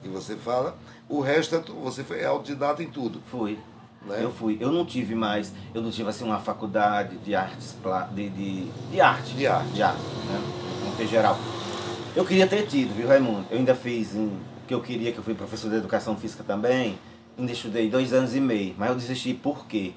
que 0.00 0.08
você 0.08 0.36
fala, 0.36 0.76
o 1.08 1.20
resto 1.20 1.56
é, 1.56 1.60
você 1.82 2.04
foi 2.04 2.24
autodidata 2.24 2.80
em 2.80 2.88
tudo. 2.88 3.20
Fui. 3.28 3.58
Né? 4.04 4.20
Eu 4.20 4.30
fui. 4.30 4.56
Eu 4.60 4.70
não 4.70 4.84
tive 4.84 5.14
mais, 5.14 5.52
eu 5.74 5.82
não 5.82 5.90
tive 5.90 6.08
assim 6.08 6.24
uma 6.24 6.38
faculdade 6.38 7.16
de 7.18 7.34
artes, 7.34 7.74
de, 8.12 8.28
de, 8.28 8.64
de 8.90 9.00
arte. 9.00 9.34
De 9.34 9.46
arte. 9.46 9.68
De 9.70 9.82
arte, 9.82 10.00
né? 10.00 10.42
Em 11.00 11.06
geral. 11.06 11.38
Eu 12.14 12.24
queria 12.24 12.46
ter 12.46 12.66
tido, 12.66 12.94
viu, 12.94 13.08
Raimundo? 13.08 13.44
Eu 13.50 13.58
ainda 13.58 13.74
fiz 13.74 14.14
em, 14.14 14.32
que 14.66 14.72
eu 14.72 14.80
queria, 14.80 15.12
que 15.12 15.18
eu 15.18 15.24
fui 15.24 15.34
professor 15.34 15.70
de 15.70 15.76
educação 15.76 16.16
física 16.16 16.42
também. 16.42 16.98
Ainda 17.38 17.52
estudei 17.52 17.90
dois 17.90 18.14
anos 18.14 18.34
e 18.34 18.40
meio, 18.40 18.74
mas 18.78 18.88
eu 18.88 18.94
desisti 18.94 19.34
por 19.34 19.66
quê? 19.66 19.92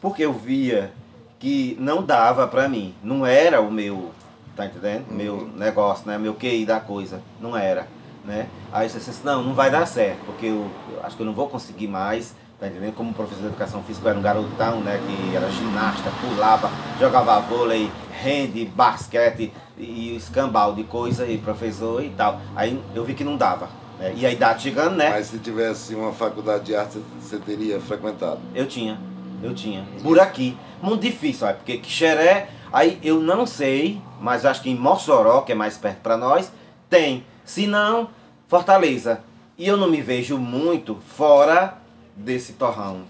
Porque 0.00 0.24
eu 0.24 0.32
via 0.32 0.90
que 1.38 1.76
não 1.78 2.02
dava 2.02 2.48
pra 2.48 2.68
mim. 2.68 2.94
Não 3.02 3.26
era 3.26 3.60
o 3.60 3.70
meu, 3.70 4.10
tá 4.56 4.66
entendendo? 4.66 5.06
Meu 5.10 5.48
negócio, 5.54 6.06
né? 6.06 6.16
Meu 6.16 6.34
QI 6.34 6.64
da 6.64 6.80
coisa. 6.80 7.20
Não 7.40 7.56
era, 7.56 7.86
né? 8.24 8.48
Aí 8.72 8.88
você 8.88 8.98
disse, 8.98 9.24
não, 9.24 9.42
não 9.42 9.54
vai 9.54 9.70
dar 9.70 9.86
certo, 9.86 10.24
porque 10.24 10.46
eu, 10.46 10.70
eu 10.90 11.04
acho 11.04 11.16
que 11.16 11.22
eu 11.22 11.26
não 11.26 11.34
vou 11.34 11.48
conseguir 11.48 11.88
mais, 11.88 12.34
tá 12.58 12.66
entendendo? 12.66 12.94
Como 12.94 13.12
professor 13.12 13.42
de 13.42 13.46
educação 13.48 13.82
física, 13.82 14.10
era 14.10 14.18
um 14.18 14.22
garotão, 14.22 14.80
né? 14.80 15.00
Que 15.06 15.36
era 15.36 15.48
ginasta, 15.50 16.10
pulava, 16.20 16.70
jogava 16.98 17.40
vôlei, 17.40 17.90
rende, 18.22 18.64
basquete 18.64 19.52
e 19.76 20.16
escambau 20.16 20.74
de 20.74 20.84
coisa 20.84 21.26
e 21.26 21.38
professor 21.38 22.02
e 22.02 22.10
tal. 22.10 22.40
Aí 22.56 22.82
eu 22.94 23.04
vi 23.04 23.14
que 23.14 23.24
não 23.24 23.36
dava. 23.36 23.68
né? 23.98 24.12
E 24.16 24.26
a 24.26 24.32
idade 24.32 24.62
chegando, 24.62 24.96
né? 24.96 25.10
Mas 25.10 25.26
se 25.26 25.38
tivesse 25.38 25.94
uma 25.94 26.12
faculdade 26.12 26.64
de 26.64 26.74
arte, 26.76 26.98
você 27.20 27.38
teria 27.38 27.80
frequentado. 27.80 28.40
Eu 28.54 28.66
tinha, 28.66 28.98
eu 29.42 29.54
tinha. 29.54 29.86
Por 30.02 30.18
aqui. 30.18 30.56
Muito 30.82 31.02
difícil, 31.02 31.46
olha, 31.46 31.56
porque 31.56 31.78
Quixeré, 31.78 32.50
aí 32.72 32.98
eu 33.02 33.20
não 33.20 33.44
sei, 33.46 34.00
mas 34.20 34.44
acho 34.44 34.62
que 34.62 34.70
em 34.70 34.76
Mossoró, 34.76 35.40
que 35.42 35.50
é 35.52 35.54
mais 35.54 35.76
perto 35.76 35.98
para 35.98 36.16
nós, 36.16 36.52
tem. 36.88 37.24
Se 37.44 37.66
não, 37.66 38.10
Fortaleza. 38.46 39.20
E 39.56 39.66
eu 39.66 39.76
não 39.76 39.90
me 39.90 40.00
vejo 40.00 40.38
muito 40.38 40.96
fora 41.16 41.77
desse 42.18 42.52
torrão. 42.54 43.02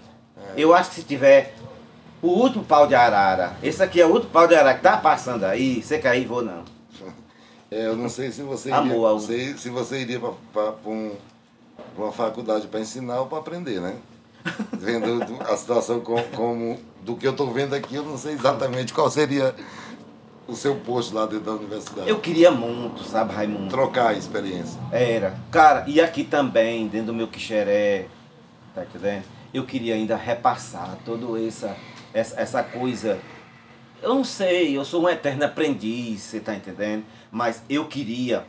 Eu 0.55 0.73
acho 0.73 0.89
que 0.91 0.95
se 0.97 1.03
tiver 1.03 1.53
o 2.21 2.27
último 2.27 2.63
pau 2.63 2.87
de 2.87 2.95
arara, 2.95 3.53
esse 3.61 3.81
aqui 3.83 3.99
é 4.01 4.05
o 4.05 4.09
último 4.09 4.31
pau 4.31 4.47
de 4.47 4.55
arara 4.55 4.75
que 4.75 4.81
tá 4.83 4.97
passando 4.97 5.43
aí, 5.45 5.81
você 5.81 5.99
cair, 5.99 6.25
vou 6.25 6.41
não. 6.43 6.63
É, 7.71 7.85
eu 7.85 7.95
não 7.95 8.09
sei 8.09 8.31
se 8.31 8.41
você 8.41 8.69
iria, 8.69 8.79
Amor, 8.81 9.19
sei 9.21 9.53
se 9.55 9.69
você 9.69 9.99
iria 9.99 10.19
para 10.19 10.71
um, 10.87 11.11
pra 11.95 12.03
uma 12.05 12.11
faculdade 12.11 12.65
para 12.65 12.79
ensinar 12.79 13.19
ou 13.19 13.27
para 13.27 13.37
aprender, 13.37 13.79
né? 13.79 13.95
Vendo 14.73 15.23
do- 15.23 15.43
a 15.43 15.55
situação 15.55 15.99
como, 15.99 16.23
como 16.29 16.79
do 17.03 17.15
que 17.15 17.27
eu 17.27 17.31
estou 17.31 17.51
vendo 17.51 17.75
aqui, 17.75 17.93
eu 17.93 18.03
não 18.03 18.17
sei 18.17 18.33
exatamente 18.33 18.91
qual 18.91 19.07
seria 19.11 19.53
o 20.47 20.55
seu 20.55 20.77
posto 20.77 21.13
lá 21.13 21.27
dentro 21.27 21.45
da 21.45 21.51
universidade. 21.51 22.09
Eu 22.09 22.19
queria 22.19 22.49
muito, 22.49 23.03
sabe, 23.03 23.35
Raimundo? 23.35 23.69
Trocar 23.69 24.07
a 24.07 24.13
experiência. 24.13 24.79
Era. 24.91 25.35
Cara, 25.51 25.83
e 25.85 26.01
aqui 26.01 26.23
também, 26.23 26.87
dentro 26.87 27.07
do 27.07 27.13
meu 27.13 27.27
quixeré, 27.27 28.07
tá 28.73 28.83
entendendo? 28.83 29.23
Eu 29.53 29.65
queria 29.65 29.95
ainda 29.95 30.15
repassar 30.15 30.97
toda 31.05 31.41
essa, 31.41 31.75
essa, 32.13 32.39
essa 32.39 32.63
coisa. 32.63 33.19
Eu 34.01 34.15
não 34.15 34.23
sei, 34.23 34.77
eu 34.77 34.85
sou 34.85 35.03
um 35.03 35.09
eterno 35.09 35.43
aprendiz, 35.45 36.21
você 36.21 36.39
tá 36.39 36.55
entendendo? 36.55 37.03
Mas 37.31 37.63
eu 37.69 37.85
queria 37.85 38.45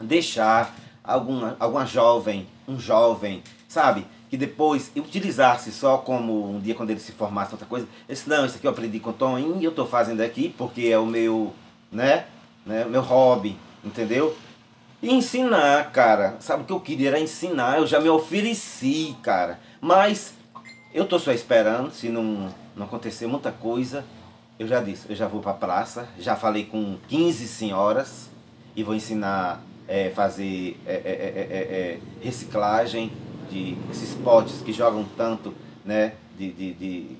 deixar 0.00 0.74
alguma, 1.02 1.56
alguma 1.58 1.86
jovem, 1.86 2.46
um 2.66 2.78
jovem, 2.78 3.42
sabe? 3.66 4.06
Que 4.28 4.36
depois 4.36 4.92
utilizasse 4.94 5.72
só 5.72 5.98
como 5.98 6.50
um 6.50 6.60
dia 6.60 6.74
quando 6.74 6.90
ele 6.90 7.00
se 7.00 7.12
formasse 7.12 7.52
outra 7.52 7.66
coisa. 7.66 7.88
Esse 8.08 8.28
não, 8.28 8.44
isso 8.44 8.56
aqui 8.56 8.66
eu 8.66 8.70
aprendi 8.70 9.00
com 9.00 9.10
o 9.10 9.14
Toninho 9.14 9.58
e 9.58 9.64
eu 9.64 9.72
tô 9.72 9.86
fazendo 9.86 10.20
aqui 10.20 10.54
porque 10.58 10.88
é 10.88 10.98
o 10.98 11.06
meu, 11.06 11.54
né? 11.90 12.26
né? 12.66 12.84
Meu 12.84 13.00
hobby, 13.00 13.56
entendeu? 13.82 14.36
E 15.00 15.12
ensinar, 15.12 15.92
cara. 15.92 16.36
Sabe 16.40 16.62
o 16.62 16.66
que 16.66 16.72
eu 16.72 16.80
queria 16.80 17.08
era 17.08 17.20
ensinar. 17.20 17.78
Eu 17.78 17.86
já 17.86 18.00
me 18.00 18.08
ofereci, 18.08 19.16
cara. 19.22 19.60
Mas 19.80 20.34
eu 20.92 21.06
tô 21.06 21.18
só 21.18 21.32
esperando, 21.32 21.92
se 21.92 22.08
não, 22.08 22.52
não 22.76 22.86
acontecer 22.86 23.26
muita 23.26 23.52
coisa. 23.52 24.04
Eu 24.58 24.66
já 24.66 24.80
disse, 24.80 25.08
eu 25.08 25.14
já 25.14 25.28
vou 25.28 25.40
pra 25.40 25.54
praça, 25.54 26.08
já 26.18 26.34
falei 26.34 26.64
com 26.64 26.98
15 27.06 27.46
senhoras 27.46 28.28
e 28.74 28.82
vou 28.82 28.92
ensinar 28.92 29.62
é, 29.86 30.10
fazer 30.10 30.76
é, 30.84 30.94
é, 30.94 30.98
é, 30.98 32.00
reciclagem 32.20 33.12
de 33.48 33.76
esses 33.88 34.14
potes 34.14 34.60
que 34.60 34.72
jogam 34.72 35.06
tanto, 35.16 35.54
né? 35.84 36.14
De, 36.36 36.52
de, 36.52 36.72
de, 36.74 37.16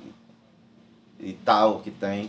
de 1.21 1.33
tal 1.45 1.79
que 1.79 1.93
tem. 1.93 2.29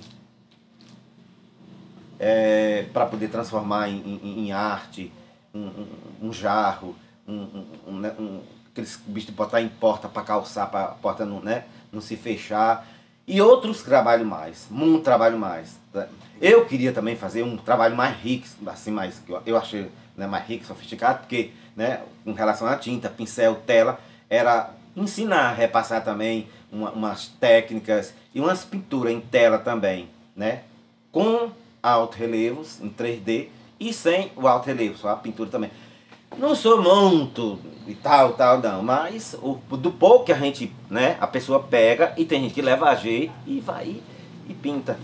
para 2.93 3.07
poder 3.07 3.29
transformar 3.29 3.89
em, 3.89 4.19
em, 4.23 4.45
em 4.45 4.51
arte 4.51 5.11
um, 5.53 5.59
um, 5.59 5.87
um 6.23 6.33
jarro, 6.33 6.95
um, 7.27 7.65
um, 7.87 7.99
né, 7.99 8.13
um, 8.19 8.41
aqueles 8.71 8.99
bichos 9.05 9.29
de 9.29 9.35
botar 9.35 9.61
em 9.61 9.69
porta 9.69 10.07
para 10.07 10.23
calçar, 10.23 10.69
para 10.69 10.85
a 10.85 10.87
porta 10.87 11.25
não, 11.25 11.39
né, 11.39 11.65
não 11.91 12.01
se 12.01 12.15
fechar. 12.15 12.87
E 13.27 13.41
outros 13.41 13.83
trabalham 13.83 14.25
mais, 14.25 14.67
muito 14.69 15.03
trabalho 15.03 15.37
mais. 15.37 15.77
Né. 15.93 16.07
Eu 16.41 16.65
queria 16.65 16.91
também 16.91 17.15
fazer 17.15 17.43
um 17.43 17.57
trabalho 17.57 17.95
mais 17.95 18.17
rico, 18.17 18.47
assim, 18.65 18.91
mais, 18.91 19.21
eu 19.45 19.57
achei 19.57 19.91
né, 20.17 20.25
mais 20.25 20.47
rico, 20.47 20.65
sofisticado, 20.65 21.19
porque 21.19 21.51
né, 21.75 22.01
com 22.23 22.33
relação 22.33 22.67
à 22.67 22.75
tinta, 22.75 23.09
pincel, 23.09 23.55
tela, 23.65 23.99
era 24.29 24.71
ensinar, 24.95 25.53
repassar 25.53 26.03
também 26.03 26.47
uma, 26.71 26.91
umas 26.91 27.27
técnicas 27.27 28.13
e 28.33 28.39
umas 28.39 28.65
pinturas 28.65 29.13
em 29.13 29.19
tela 29.19 29.57
também, 29.57 30.09
né? 30.35 30.63
Com 31.11 31.51
alto 31.81 32.17
relevos 32.17 32.79
em 32.81 32.89
3D 32.89 33.47
e 33.79 33.93
sem 33.93 34.31
o 34.35 34.47
alto 34.47 34.65
relevo, 34.65 34.97
só 34.97 35.09
a 35.09 35.15
pintura 35.15 35.49
também. 35.49 35.71
Não 36.37 36.53
sou 36.55 36.81
muito 36.81 37.59
e 37.87 37.95
tal, 37.95 38.33
tal, 38.33 38.59
não, 38.59 38.83
mas 38.83 39.35
o, 39.41 39.55
do 39.77 39.91
pouco 39.91 40.25
que 40.25 40.31
a 40.31 40.37
gente, 40.37 40.71
né, 40.89 41.17
a 41.19 41.25
pessoa 41.25 41.63
pega 41.63 42.13
e 42.17 42.25
tem 42.25 42.41
gente 42.43 42.53
que 42.53 42.61
leva 42.61 42.89
a 42.89 42.95
jeito 42.95 43.33
e 43.47 43.59
vai 43.59 44.01
e 44.47 44.53
pinta. 44.53 44.99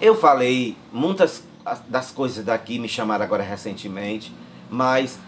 Eu 0.00 0.14
falei 0.14 0.76
muitas 0.92 1.44
das 1.88 2.10
coisas 2.10 2.44
daqui, 2.44 2.78
me 2.78 2.88
chamaram 2.88 3.24
agora 3.24 3.42
recentemente, 3.42 4.32
mas 4.68 5.18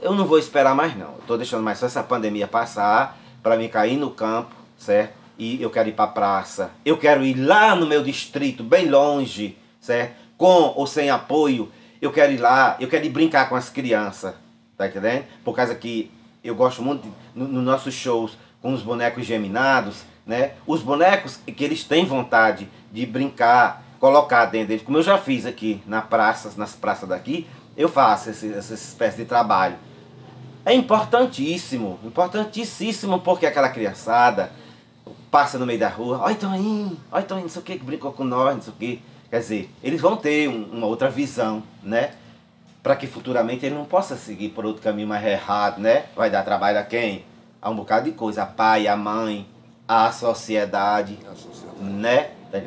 eu 0.00 0.14
não 0.14 0.24
vou 0.24 0.38
esperar 0.38 0.74
mais 0.74 0.96
não. 0.96 1.14
Estou 1.18 1.36
deixando 1.36 1.62
mais 1.62 1.78
só 1.78 1.86
essa 1.86 2.02
pandemia 2.02 2.46
passar 2.46 3.18
para 3.42 3.56
me 3.56 3.68
cair 3.68 3.96
no 3.96 4.10
campo, 4.10 4.54
certo? 4.78 5.14
E 5.38 5.60
eu 5.60 5.70
quero 5.70 5.88
ir 5.88 5.92
para 5.92 6.06
praça. 6.06 6.70
Eu 6.84 6.96
quero 6.96 7.24
ir 7.24 7.34
lá 7.34 7.76
no 7.76 7.86
meu 7.86 8.02
distrito, 8.02 8.62
bem 8.62 8.88
longe, 8.88 9.56
certo? 9.80 10.25
Com 10.36 10.74
ou 10.76 10.86
sem 10.86 11.10
apoio 11.10 11.70
eu 12.00 12.12
quero 12.12 12.32
ir 12.32 12.38
lá, 12.38 12.76
eu 12.78 12.88
quero 12.88 13.04
ir 13.04 13.10
brincar 13.10 13.48
com 13.48 13.56
as 13.56 13.68
crianças, 13.70 14.34
tá 14.76 14.86
entendendo? 14.86 15.24
Por 15.44 15.54
causa 15.54 15.74
que 15.74 16.10
eu 16.44 16.54
gosto 16.54 16.82
muito 16.82 17.08
nos 17.34 17.48
no 17.48 17.62
nossos 17.62 17.94
shows 17.94 18.36
com 18.60 18.72
os 18.72 18.82
bonecos 18.82 19.24
geminados, 19.24 20.02
né? 20.26 20.52
Os 20.66 20.82
bonecos 20.82 21.38
que 21.46 21.64
eles 21.64 21.84
têm 21.84 22.04
vontade 22.04 22.68
de 22.92 23.06
brincar, 23.06 23.82
colocar 23.98 24.46
dentro 24.46 24.68
deles, 24.68 24.82
como 24.82 24.98
eu 24.98 25.02
já 25.02 25.18
fiz 25.18 25.46
aqui 25.46 25.82
na 25.86 26.02
praça, 26.02 26.52
nas 26.56 26.74
praças 26.74 27.08
daqui, 27.08 27.46
eu 27.76 27.88
faço 27.88 28.30
esse, 28.30 28.52
essa 28.52 28.74
espécie 28.74 29.18
de 29.18 29.24
trabalho. 29.24 29.76
É 30.64 30.74
importantíssimo, 30.74 31.98
importantíssimo 32.04 33.20
porque 33.20 33.46
aquela 33.46 33.68
criançada 33.68 34.50
passa 35.30 35.58
no 35.58 35.66
meio 35.66 35.78
da 35.78 35.88
rua, 35.88 36.18
olha 36.22 36.34
Toninho, 36.34 36.96
olha 37.12 37.24
Toninho, 37.24 37.44
não 37.44 37.50
sei 37.50 37.62
o 37.62 37.64
que, 37.64 37.78
que 37.78 37.84
brincou 37.84 38.12
com 38.12 38.24
nós, 38.24 38.54
não 38.54 38.62
sei 38.62 38.72
o 38.72 38.76
que. 38.76 39.02
Quer 39.30 39.40
dizer, 39.40 39.70
eles 39.82 40.00
vão 40.00 40.16
ter 40.16 40.48
um, 40.48 40.64
uma 40.72 40.86
outra 40.86 41.10
visão, 41.10 41.62
né? 41.82 42.12
Para 42.82 42.94
que 42.94 43.06
futuramente 43.06 43.66
ele 43.66 43.74
não 43.74 43.84
possa 43.84 44.16
seguir 44.16 44.50
por 44.50 44.64
outro 44.64 44.82
caminho 44.82 45.08
mais 45.08 45.24
errado, 45.24 45.80
né? 45.80 46.06
Vai 46.14 46.30
dar 46.30 46.44
trabalho 46.44 46.78
a 46.78 46.82
quem? 46.82 47.24
A 47.60 47.68
um 47.70 47.76
bocado 47.76 48.04
de 48.10 48.16
coisa, 48.16 48.44
a 48.44 48.46
pai, 48.46 48.86
a 48.86 48.96
mãe, 48.96 49.46
a 49.88 50.12
sociedade, 50.12 51.18
a 51.30 51.34
sociedade. 51.34 51.80
né? 51.80 52.30
Tá? 52.50 52.58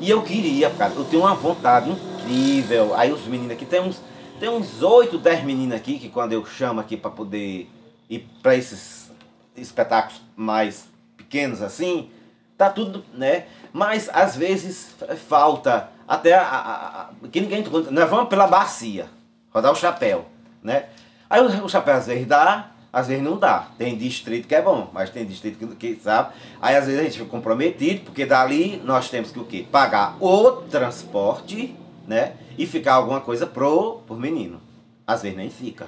E 0.00 0.10
eu 0.10 0.22
queria, 0.22 0.70
cara, 0.70 0.92
eu 0.94 1.04
tenho 1.04 1.22
uma 1.22 1.34
vontade 1.34 1.90
incrível. 1.90 2.94
Aí 2.96 3.12
os 3.12 3.26
meninos 3.26 3.52
aqui, 3.52 3.64
tem 3.64 3.80
uns, 3.80 4.00
tem 4.40 4.48
uns 4.48 4.82
8, 4.82 5.16
10 5.18 5.44
meninos 5.44 5.76
aqui 5.76 5.98
que 5.98 6.08
quando 6.08 6.32
eu 6.32 6.44
chamo 6.44 6.80
aqui 6.80 6.96
para 6.96 7.10
poder 7.10 7.70
ir 8.10 8.28
para 8.42 8.56
esses 8.56 9.10
espetáculos 9.56 10.20
mais 10.36 10.88
pequenos 11.16 11.62
assim, 11.62 12.10
tá 12.56 12.70
tudo, 12.70 13.04
né? 13.14 13.46
Mas 13.72 14.08
às 14.12 14.36
vezes 14.36 14.94
falta 15.28 15.90
até 16.08 16.34
a, 16.34 16.42
a, 16.42 17.00
a, 17.02 17.28
que 17.30 17.40
ninguém 17.40 17.62
nós 17.90 18.08
vamos 18.10 18.28
pela 18.28 18.46
bacia 18.46 19.06
rodar 19.52 19.70
o 19.70 19.76
chapéu 19.76 20.26
né? 20.62 20.86
Aí 21.28 21.40
o, 21.40 21.64
o, 21.64 21.68
chapéu 21.68 21.94
às 21.94 22.06
vezes 22.06 22.26
dá 22.26 22.70
às 22.90 23.06
vezes 23.06 23.22
não 23.22 23.36
dá. 23.36 23.68
Tem 23.76 23.96
distrito 23.96 24.48
que 24.48 24.54
é 24.54 24.62
bom 24.62 24.88
mas 24.92 25.10
tem 25.10 25.26
distrito 25.26 25.58
que, 25.58 25.94
que 25.94 26.02
sabe? 26.02 26.32
Aí 26.60 26.74
às 26.74 26.86
vezes 26.86 27.00
a 27.00 27.04
gente 27.04 27.18
fica 27.18 27.30
comprometido 27.30 28.00
porque 28.06 28.24
dali 28.24 28.80
nós 28.84 29.10
temos 29.10 29.30
que 29.30 29.38
o 29.38 29.44
quê? 29.44 29.66
Pagar 29.70 30.16
o 30.20 30.62
transporte 30.62 31.76
né? 32.06 32.32
E 32.56 32.66
ficar 32.66 32.94
alguma 32.94 33.20
coisa 33.20 33.46
pro 33.46 34.02
menino. 34.10 34.60
Às 35.06 35.22
vezes 35.22 35.36
nem 35.36 35.50
fica. 35.50 35.86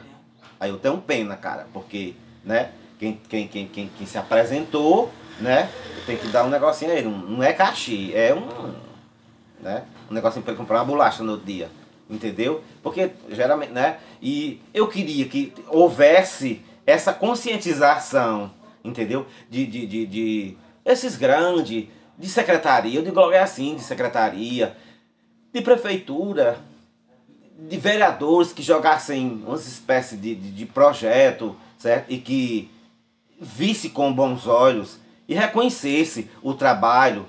Aí 0.61 0.69
eu 0.69 0.77
tenho 0.77 0.99
pena 0.99 1.35
cara 1.37 1.67
porque 1.73 2.15
né? 2.45 2.71
Quem, 2.99 3.19
quem, 3.29 3.49
quem, 3.49 3.67
quem, 3.67 3.91
quem 3.97 4.07
se 4.07 4.19
apresentou 4.19 5.11
né? 5.41 5.71
Tem 6.05 6.19
que 6.19 6.29
dar 6.29 6.45
um 6.45 6.51
negocinho 6.51 6.93
aí. 6.93 7.03
Não, 7.03 7.13
não 7.13 7.43
é 7.43 7.55
cachê 7.55 8.13
é 8.15 8.35
um 8.35 8.90
né 9.63 9.85
um 10.11 10.15
negocinho 10.15 10.45
para 10.45 10.55
comprar 10.55 10.79
uma 10.79 10.85
bolacha 10.85 11.23
no 11.23 11.39
dia. 11.39 11.71
Entendeu? 12.09 12.63
Porque 12.83 13.11
geralmente, 13.31 13.73
né? 13.73 13.99
E 14.21 14.61
eu 14.75 14.89
queria 14.89 15.27
que 15.27 15.53
houvesse 15.69 16.61
essa 16.85 17.13
conscientização, 17.13 18.51
entendeu? 18.83 19.27
De, 19.49 19.65
de, 19.65 19.87
de, 19.87 20.07
de 20.07 20.57
esses 20.85 21.17
grandes, 21.17 21.87
de 22.19 22.29
secretaria, 22.29 22.99
eu 22.99 23.05
digo 23.05 23.31
é 23.31 23.41
assim, 23.41 23.77
de 23.77 23.83
secretaria, 23.83 24.77
de 25.53 25.63
prefeitura, 25.63 26.59
de 27.57 27.77
vereadores 27.77 28.53
que 28.53 28.63
jogassem 28.63 29.43
umas 29.47 29.67
espécies 29.67 30.21
de, 30.21 30.35
de, 30.35 30.51
de 30.51 30.67
projeto, 30.67 31.57
certo? 31.79 32.11
E 32.11 32.19
que 32.19 32.71
visse 33.41 33.91
com 33.91 34.13
bons 34.13 34.47
olhos 34.47 34.99
e 35.29 35.35
reconhecesse 35.35 36.29
o 36.43 36.55
trabalho 36.55 37.25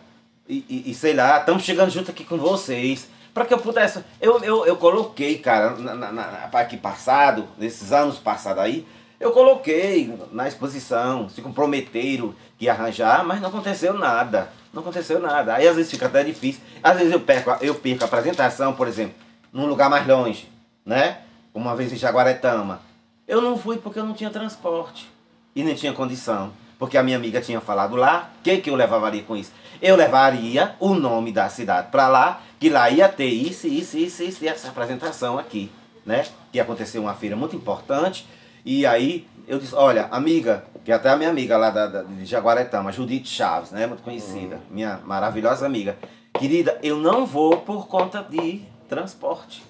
e, 0.52 0.66
e, 0.70 0.92
e, 0.92 0.94
sei 0.94 1.14
lá, 1.14 1.38
estamos 1.38 1.64
chegando 1.64 1.90
junto 1.90 2.12
aqui 2.12 2.26
com 2.26 2.38
vocês. 2.38 3.08
Para 3.34 3.46
que 3.46 3.54
eu 3.54 3.58
pudesse. 3.58 4.04
Eu, 4.20 4.44
eu, 4.44 4.66
eu 4.66 4.76
coloquei, 4.76 5.38
cara, 5.38 5.78
na, 5.78 5.96
na, 5.96 6.12
na, 6.12 6.50
aqui 6.52 6.76
passado, 6.76 7.48
nesses 7.58 7.94
anos 7.94 8.18
passados 8.18 8.62
aí, 8.62 8.86
eu 9.18 9.32
coloquei 9.32 10.14
na 10.34 10.50
exposição, 10.50 11.30
se 11.30 11.42
comprometeram 11.42 12.36
que 12.58 12.66
ia 12.66 12.74
arranjar, 12.74 13.24
mas 13.24 13.40
não 13.40 13.48
aconteceu 13.48 13.94
nada. 13.94 14.52
Não 14.74 14.82
aconteceu 14.82 15.22
nada. 15.22 15.56
Aí 15.56 15.66
às 15.66 15.78
vezes 15.78 15.90
fica 15.90 16.08
até 16.08 16.22
difícil. 16.26 16.62
Às 16.84 16.98
vezes 16.98 17.14
eu 17.14 17.22
perco, 17.22 17.52
eu 17.62 17.74
perco 17.76 18.04
a 18.04 18.08
apresentação, 18.08 18.74
por 18.74 18.90
exemplo, 18.90 19.16
num 19.54 19.68
lugar 19.68 19.90
mais 19.90 20.06
longe, 20.06 20.50
né? 20.86 21.20
Uma 21.54 21.74
vez 21.74 21.94
em 21.94 21.98
Jaguaretama. 21.98 22.82
Eu 23.26 23.42
não 23.42 23.58
fui 23.58 23.78
porque 23.78 24.00
eu 24.00 24.06
não 24.06 24.14
tinha 24.14 24.30
transporte. 24.30 25.10
E 25.56 25.64
nem 25.64 25.76
tinha 25.76 25.94
condição. 25.94 26.52
Porque 26.82 26.98
a 26.98 27.04
minha 27.04 27.16
amiga 27.16 27.40
tinha 27.40 27.62
falado 27.62 27.96
lá, 27.96 28.32
o 28.40 28.44
que, 28.44 28.58
que 28.58 28.70
eu 28.72 28.76
levaria 28.76 29.22
com 29.22 29.38
isso? 29.38 29.52
eu 29.82 29.96
levaria 29.96 30.76
o 30.80 30.94
nome 30.94 31.32
da 31.32 31.50
cidade 31.50 31.88
para 31.92 32.08
lá, 32.08 32.42
que 32.60 32.70
lá 32.70 32.90
ia 32.90 33.10
ter 33.10 33.26
isso, 33.26 33.68
isso, 33.68 33.98
isso, 33.98 34.24
isso, 34.24 34.44
e 34.46 34.48
essa 34.48 34.70
apresentação 34.70 35.40
aqui, 35.40 35.72
né? 36.06 36.26
Que 36.52 36.60
aconteceu 36.60 37.02
uma 37.02 37.16
feira 37.16 37.36
muito 37.36 37.56
importante. 37.56 38.28
E 38.64 38.86
aí 38.86 39.28
eu 39.48 39.58
disse, 39.58 39.74
olha, 39.74 40.06
amiga, 40.12 40.64
que 40.86 40.92
até 40.92 41.10
a 41.10 41.16
minha 41.16 41.32
amiga 41.32 41.58
lá 41.58 41.72
da, 41.72 41.88
da, 41.88 42.04
de 42.04 42.26
Jaguaretama, 42.26 42.92
Judite 42.92 43.28
Chaves, 43.28 43.72
né? 43.72 43.88
Muito 43.88 44.04
conhecida, 44.04 44.58
uhum. 44.58 44.62
minha 44.70 45.00
maravilhosa 45.04 45.66
amiga. 45.66 45.98
Querida, 46.38 46.78
eu 46.84 46.98
não 46.98 47.26
vou 47.26 47.58
por 47.58 47.88
conta 47.88 48.22
de 48.22 48.62
transporte. 48.88 49.64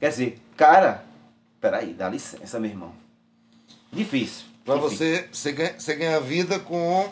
Quer 0.00 0.08
dizer, 0.08 0.42
cara, 0.56 1.04
peraí, 1.60 1.92
dá 1.92 2.08
licença, 2.08 2.58
meu 2.58 2.70
irmão. 2.70 2.92
Difícil. 3.92 4.46
Para 4.68 4.76
você, 4.76 5.26
você 5.32 5.50
ganha, 5.50 5.80
você 5.80 5.94
ganha 5.94 6.20
vida 6.20 6.58
com 6.58 7.10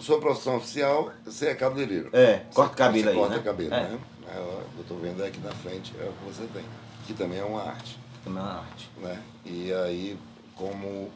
sua 0.00 0.18
profissão 0.18 0.56
oficial, 0.56 1.12
você 1.24 1.46
é 1.46 1.54
cabeleireiro. 1.54 2.10
É, 2.12 2.42
corta 2.52 2.74
cabelo 2.74 3.10
aí, 3.10 3.14
corta 3.14 3.36
né? 3.36 3.42
cabelo, 3.44 3.74
é. 3.74 3.82
né? 3.84 3.98
É, 4.26 4.38
eu 4.38 4.80
estou 4.80 4.98
vendo 4.98 5.22
aqui 5.22 5.38
na 5.38 5.52
frente, 5.52 5.94
é 6.00 6.02
o 6.02 6.12
que 6.12 6.24
você 6.24 6.48
tem. 6.52 6.64
Que 7.06 7.14
também 7.14 7.38
é 7.38 7.44
uma 7.44 7.62
arte. 7.62 7.96
Também 8.24 8.42
é 8.42 8.44
uma 8.44 8.58
arte. 8.58 8.90
Né? 9.00 9.22
E 9.46 9.72
aí, 9.72 10.18
como 10.56 11.12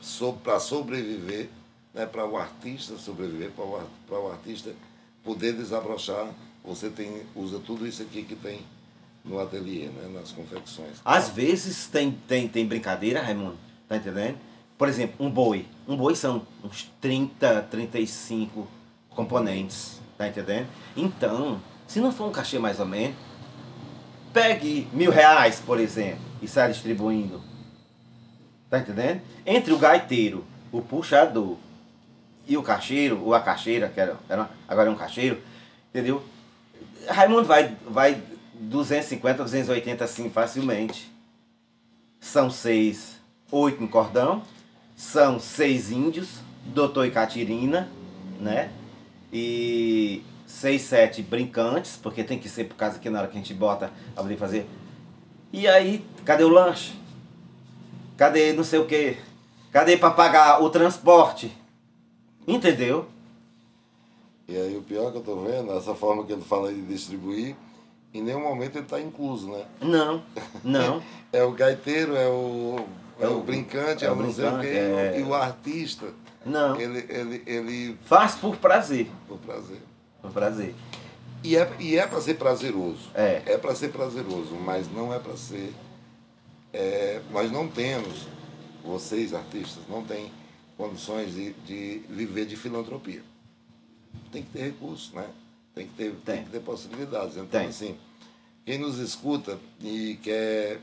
so, 0.00 0.32
para 0.32 0.58
sobreviver, 0.58 1.48
né, 1.94 2.04
para 2.04 2.26
o 2.26 2.36
artista 2.36 2.98
sobreviver, 2.98 3.52
para 3.52 3.64
o, 3.64 4.24
o 4.24 4.32
artista 4.32 4.74
poder 5.22 5.52
desabrochar, 5.52 6.26
você 6.64 6.90
tem, 6.90 7.22
usa 7.36 7.60
tudo 7.60 7.86
isso 7.86 8.02
aqui 8.02 8.24
que 8.24 8.34
tem 8.34 8.62
no 9.24 9.38
ateliê, 9.38 9.86
né, 9.86 10.10
nas 10.12 10.32
confecções. 10.32 10.96
Às 11.04 11.28
vezes 11.28 11.86
tem, 11.86 12.10
tem, 12.26 12.48
tem 12.48 12.66
brincadeira, 12.66 13.22
Raimundo, 13.22 13.56
tá 13.88 13.96
entendendo? 13.96 14.38
Por 14.76 14.88
exemplo, 14.88 15.24
um 15.24 15.30
boi. 15.30 15.66
Um 15.86 15.96
boi 15.96 16.14
são 16.14 16.46
uns 16.64 16.90
30, 17.00 17.62
35 17.70 18.66
componentes, 19.10 20.00
tá 20.16 20.26
entendendo? 20.26 20.68
Então, 20.96 21.60
se 21.86 22.00
não 22.00 22.12
for 22.12 22.28
um 22.28 22.32
cachê 22.32 22.58
mais 22.58 22.80
ou 22.80 22.86
menos, 22.86 23.16
pegue 24.32 24.88
mil 24.92 25.10
reais, 25.10 25.60
por 25.60 25.78
exemplo, 25.78 26.20
e 26.40 26.48
sai 26.48 26.72
distribuindo. 26.72 27.40
Tá 28.70 28.78
entendendo? 28.78 29.20
Entre 29.44 29.72
o 29.72 29.78
gaiteiro, 29.78 30.44
o 30.72 30.80
puxador 30.80 31.56
e 32.46 32.56
o 32.56 32.62
cacheiro, 32.62 33.22
ou 33.22 33.34
a 33.34 33.40
cacheira, 33.40 33.88
que 33.88 34.00
era, 34.00 34.16
era 34.28 34.50
agora 34.66 34.88
é 34.88 34.92
um 34.92 34.96
cacheiro, 34.96 35.40
entendeu? 35.90 36.24
Raimundo 37.08 37.44
vai, 37.44 37.76
vai 37.86 38.22
250, 38.54 39.42
280 39.42 40.04
assim 40.04 40.30
facilmente. 40.30 41.10
são 42.20 42.50
seis, 42.50 43.20
oito 43.50 43.82
em 43.82 43.86
cordão, 43.86 44.42
são 45.02 45.40
seis 45.40 45.90
índios, 45.90 46.28
doutor 46.64 47.04
e 47.04 47.10
Catirina, 47.10 47.90
né? 48.40 48.70
E 49.32 50.22
seis, 50.46 50.82
sete 50.82 51.20
brincantes, 51.22 51.98
porque 52.00 52.22
tem 52.22 52.38
que 52.38 52.48
ser 52.48 52.64
por 52.64 52.76
causa 52.76 53.00
que 53.00 53.10
na 53.10 53.18
hora 53.18 53.28
que 53.28 53.36
a 53.36 53.40
gente 53.40 53.52
bota 53.52 53.90
poder 54.14 54.36
fazer. 54.36 54.64
E 55.52 55.66
aí, 55.66 56.06
cadê 56.24 56.44
o 56.44 56.48
lanche? 56.48 56.94
Cadê 58.16 58.52
não 58.52 58.62
sei 58.62 58.78
o 58.78 58.86
que? 58.86 59.16
Cadê 59.72 59.96
para 59.96 60.12
pagar 60.12 60.62
o 60.62 60.70
transporte? 60.70 61.52
Entendeu? 62.46 63.06
E 64.46 64.56
aí 64.56 64.76
o 64.76 64.82
pior 64.82 65.10
que 65.10 65.18
eu 65.18 65.22
tô 65.22 65.36
vendo, 65.40 65.72
essa 65.72 65.96
forma 65.96 66.24
que 66.24 66.32
ele 66.32 66.42
fala 66.42 66.72
de 66.72 66.80
distribuir, 66.80 67.56
em 68.14 68.22
nenhum 68.22 68.40
momento 68.40 68.76
ele 68.76 68.84
está 68.84 69.00
incluso, 69.00 69.50
né? 69.50 69.64
Não, 69.80 70.22
não. 70.62 71.02
é 71.32 71.42
o 71.42 71.50
gaiteiro, 71.50 72.14
é 72.14 72.28
o, 72.28 72.86
é, 73.18 73.24
é 73.24 73.28
o, 73.28 73.40
brincante, 73.40 74.04
é, 74.04 74.08
é 74.08 74.10
o 74.10 74.16
não 74.16 74.32
sei 74.32 74.46
o 74.46 74.60
quê, 74.60 74.66
é... 74.66 75.20
e 75.20 75.22
o 75.22 75.34
artista. 75.34 76.06
Não. 76.44 76.80
Ele, 76.80 77.06
ele, 77.08 77.42
ele. 77.46 77.98
Faz 78.04 78.34
por 78.34 78.56
prazer. 78.56 79.08
Por 79.28 79.38
prazer. 79.38 79.80
Por 80.20 80.30
prazer. 80.32 80.74
E 81.44 81.56
é, 81.56 81.70
e 81.80 81.96
é 81.96 82.06
para 82.06 82.20
ser 82.20 82.34
prazeroso. 82.34 83.10
É. 83.14 83.42
É 83.46 83.58
para 83.58 83.74
ser 83.74 83.88
prazeroso, 83.88 84.54
mas 84.54 84.90
não 84.92 85.12
é 85.12 85.18
para 85.18 85.36
ser. 85.36 85.72
É, 86.72 87.20
nós 87.30 87.50
não 87.50 87.68
temos, 87.68 88.26
vocês 88.84 89.34
artistas, 89.34 89.82
não 89.88 90.02
têm 90.02 90.30
condições 90.76 91.34
de, 91.34 91.52
de 91.52 92.02
viver 92.08 92.46
de 92.46 92.56
filantropia. 92.56 93.22
Tem 94.30 94.42
que 94.42 94.50
ter 94.50 94.64
recursos, 94.64 95.12
né? 95.12 95.26
Tem 95.74 95.86
que 95.86 95.94
ter, 95.94 96.10
tem. 96.24 96.36
tem 96.36 96.44
que 96.44 96.50
ter 96.50 96.60
possibilidades. 96.60 97.36
Então, 97.36 97.46
tem. 97.46 97.68
assim, 97.68 97.96
quem 98.64 98.78
nos 98.78 98.98
escuta 98.98 99.58
e 99.80 100.18
quer 100.22 100.80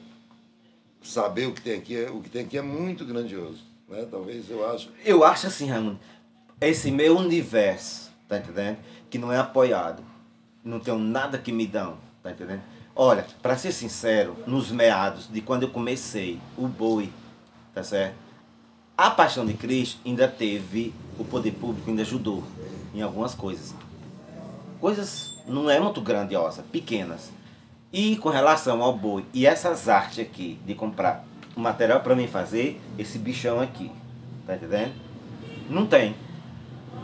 saber 1.01 1.47
o 1.47 1.53
que 1.53 1.61
tem 1.61 1.77
aqui, 1.77 1.95
o 2.05 2.21
que 2.21 2.29
tem 2.29 2.43
aqui 2.43 2.57
é 2.57 2.61
muito 2.61 3.05
grandioso. 3.05 3.63
Né? 3.87 4.07
Talvez 4.09 4.49
eu 4.49 4.69
acho. 4.69 4.91
Eu 5.03 5.23
acho 5.23 5.47
assim, 5.47 5.67
Raimundo, 5.67 5.99
esse 6.61 6.91
meu 6.91 7.17
universo, 7.17 8.11
tá 8.27 8.37
entendendo? 8.37 8.77
Que 9.09 9.17
não 9.17 9.31
é 9.31 9.37
apoiado. 9.37 10.03
Não 10.63 10.79
tenho 10.79 10.97
nada 10.97 11.37
que 11.37 11.51
me 11.51 11.65
dão, 11.65 11.97
tá 12.21 12.31
entendendo? 12.31 12.61
Olha, 12.95 13.25
para 13.41 13.57
ser 13.57 13.71
sincero, 13.71 14.35
nos 14.45 14.71
meados 14.71 15.27
de 15.31 15.41
quando 15.41 15.63
eu 15.63 15.69
comecei, 15.69 16.39
o 16.57 16.67
boi, 16.67 17.09
tá 17.73 17.81
certo? 17.81 18.15
A 18.97 19.09
Paixão 19.09 19.45
de 19.45 19.53
Cristo 19.53 19.99
ainda 20.05 20.27
teve, 20.27 20.93
o 21.17 21.23
poder 21.23 21.51
público 21.53 21.89
ainda 21.89 22.01
ajudou 22.01 22.43
em 22.93 23.01
algumas 23.01 23.33
coisas 23.33 23.73
coisas 24.79 25.35
não 25.47 25.69
é 25.69 25.79
muito 25.79 26.01
grandiosa, 26.01 26.63
pequenas. 26.71 27.31
E 27.91 28.15
com 28.17 28.29
relação 28.29 28.81
ao 28.81 28.93
boi 28.93 29.25
e 29.33 29.45
essas 29.47 29.89
artes 29.89 30.19
aqui 30.19 30.59
de 30.65 30.75
comprar 30.75 31.25
o 31.55 31.59
material 31.59 32.01
para 32.01 32.15
mim 32.15 32.27
fazer 32.27 32.79
esse 32.97 33.17
bichão 33.17 33.59
aqui, 33.59 33.91
tá 34.45 34.55
entendendo? 34.55 34.93
Não 35.69 35.85
tem. 35.85 36.15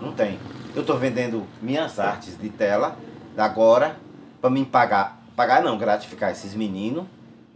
Não 0.02 0.12
tem. 0.12 0.40
Eu 0.76 0.82
estou 0.82 0.98
vendendo 0.98 1.48
minhas 1.62 2.00
artes 2.00 2.38
de 2.38 2.50
tela 2.50 2.98
agora 3.38 3.98
para 4.40 4.50
mim 4.50 4.64
pagar, 4.64 5.24
pagar 5.36 5.64
não, 5.64 5.78
gratificar 5.78 6.32
esses 6.32 6.54
meninos 6.54 7.06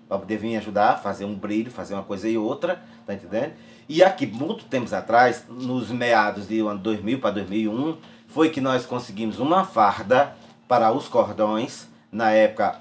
para 0.08 0.18
poder 0.18 0.38
vir 0.38 0.58
ajudar 0.58 0.98
fazer 0.98 1.24
um 1.24 1.36
brilho, 1.36 1.70
fazer 1.70 1.94
uma 1.94 2.02
coisa 2.02 2.28
e 2.28 2.36
outra, 2.36 2.82
tá 3.06 3.14
entendendo? 3.14 3.54
E 3.88 4.04
aqui, 4.04 4.26
muito 4.26 4.66
tempos 4.66 4.92
atrás, 4.92 5.46
nos 5.48 5.92
meados 5.92 6.48
de 6.48 6.60
ano 6.60 6.80
2000 6.80 7.20
para 7.20 7.32
2001, 7.32 7.98
foi 8.28 8.50
que 8.50 8.60
nós 8.60 8.86
conseguimos 8.86 9.40
uma 9.40 9.64
farda 9.64 10.36
para 10.68 10.92
os 10.92 11.08
cordões. 11.08 11.88
Na 12.12 12.32
época, 12.32 12.80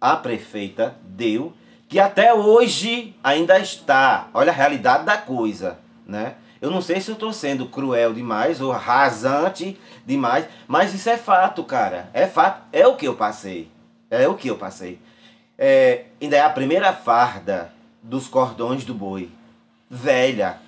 a 0.00 0.16
prefeita 0.16 0.96
deu, 1.04 1.52
que 1.88 1.98
até 1.98 2.32
hoje 2.32 3.14
ainda 3.22 3.58
está. 3.58 4.28
Olha 4.32 4.50
a 4.50 4.54
realidade 4.54 5.04
da 5.04 5.16
coisa, 5.16 5.78
né? 6.06 6.34
Eu 6.60 6.70
não 6.70 6.80
sei 6.80 7.00
se 7.00 7.10
eu 7.10 7.14
estou 7.14 7.32
sendo 7.32 7.66
cruel 7.66 8.12
demais 8.12 8.60
ou 8.60 8.70
rasante 8.70 9.78
demais, 10.04 10.46
mas 10.68 10.94
isso 10.94 11.08
é 11.08 11.16
fato, 11.16 11.64
cara. 11.64 12.10
É 12.12 12.26
fato. 12.26 12.62
É 12.72 12.86
o 12.86 12.96
que 12.96 13.08
eu 13.08 13.14
passei. 13.14 13.70
É 14.10 14.28
o 14.28 14.34
que 14.34 14.48
eu 14.48 14.56
passei. 14.56 14.98
É, 15.56 16.04
ainda 16.20 16.36
é 16.36 16.42
a 16.42 16.50
primeira 16.50 16.92
farda 16.92 17.72
dos 18.02 18.28
cordões 18.28 18.84
do 18.84 18.94
boi. 18.94 19.30
Velha. 19.88 20.58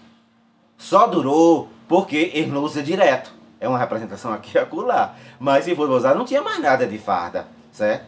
Só 0.79 1.07
durou 1.07 1.71
porque 1.87 2.31
ele 2.35 2.51
não 2.51 2.63
usa 2.63 2.83
direto 2.83 3.43
é 3.63 3.69
uma 3.69 3.79
representação 3.79 4.33
aqui 4.33 4.57
e 4.57 4.59
acolá. 4.59 5.15
Mas 5.39 5.65
se 5.65 5.77
for 5.77 5.89
usar, 5.89 6.17
não 6.17 6.25
tinha 6.25 6.43
mais 6.43 6.61
nada 6.61 6.85
de 6.85 6.99
farda, 6.99 7.47
certo? 7.71 8.05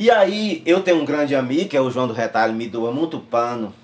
E 0.00 0.12
aí, 0.12 0.62
eu 0.64 0.80
tenho 0.80 1.02
um 1.02 1.04
grande 1.04 1.34
amigo, 1.34 1.68
que 1.68 1.76
é 1.76 1.80
o 1.80 1.90
João 1.90 2.06
do 2.06 2.12
Retalho, 2.12 2.54
me 2.54 2.68
doa 2.68 2.92
muito 2.92 3.18
pano. 3.18 3.74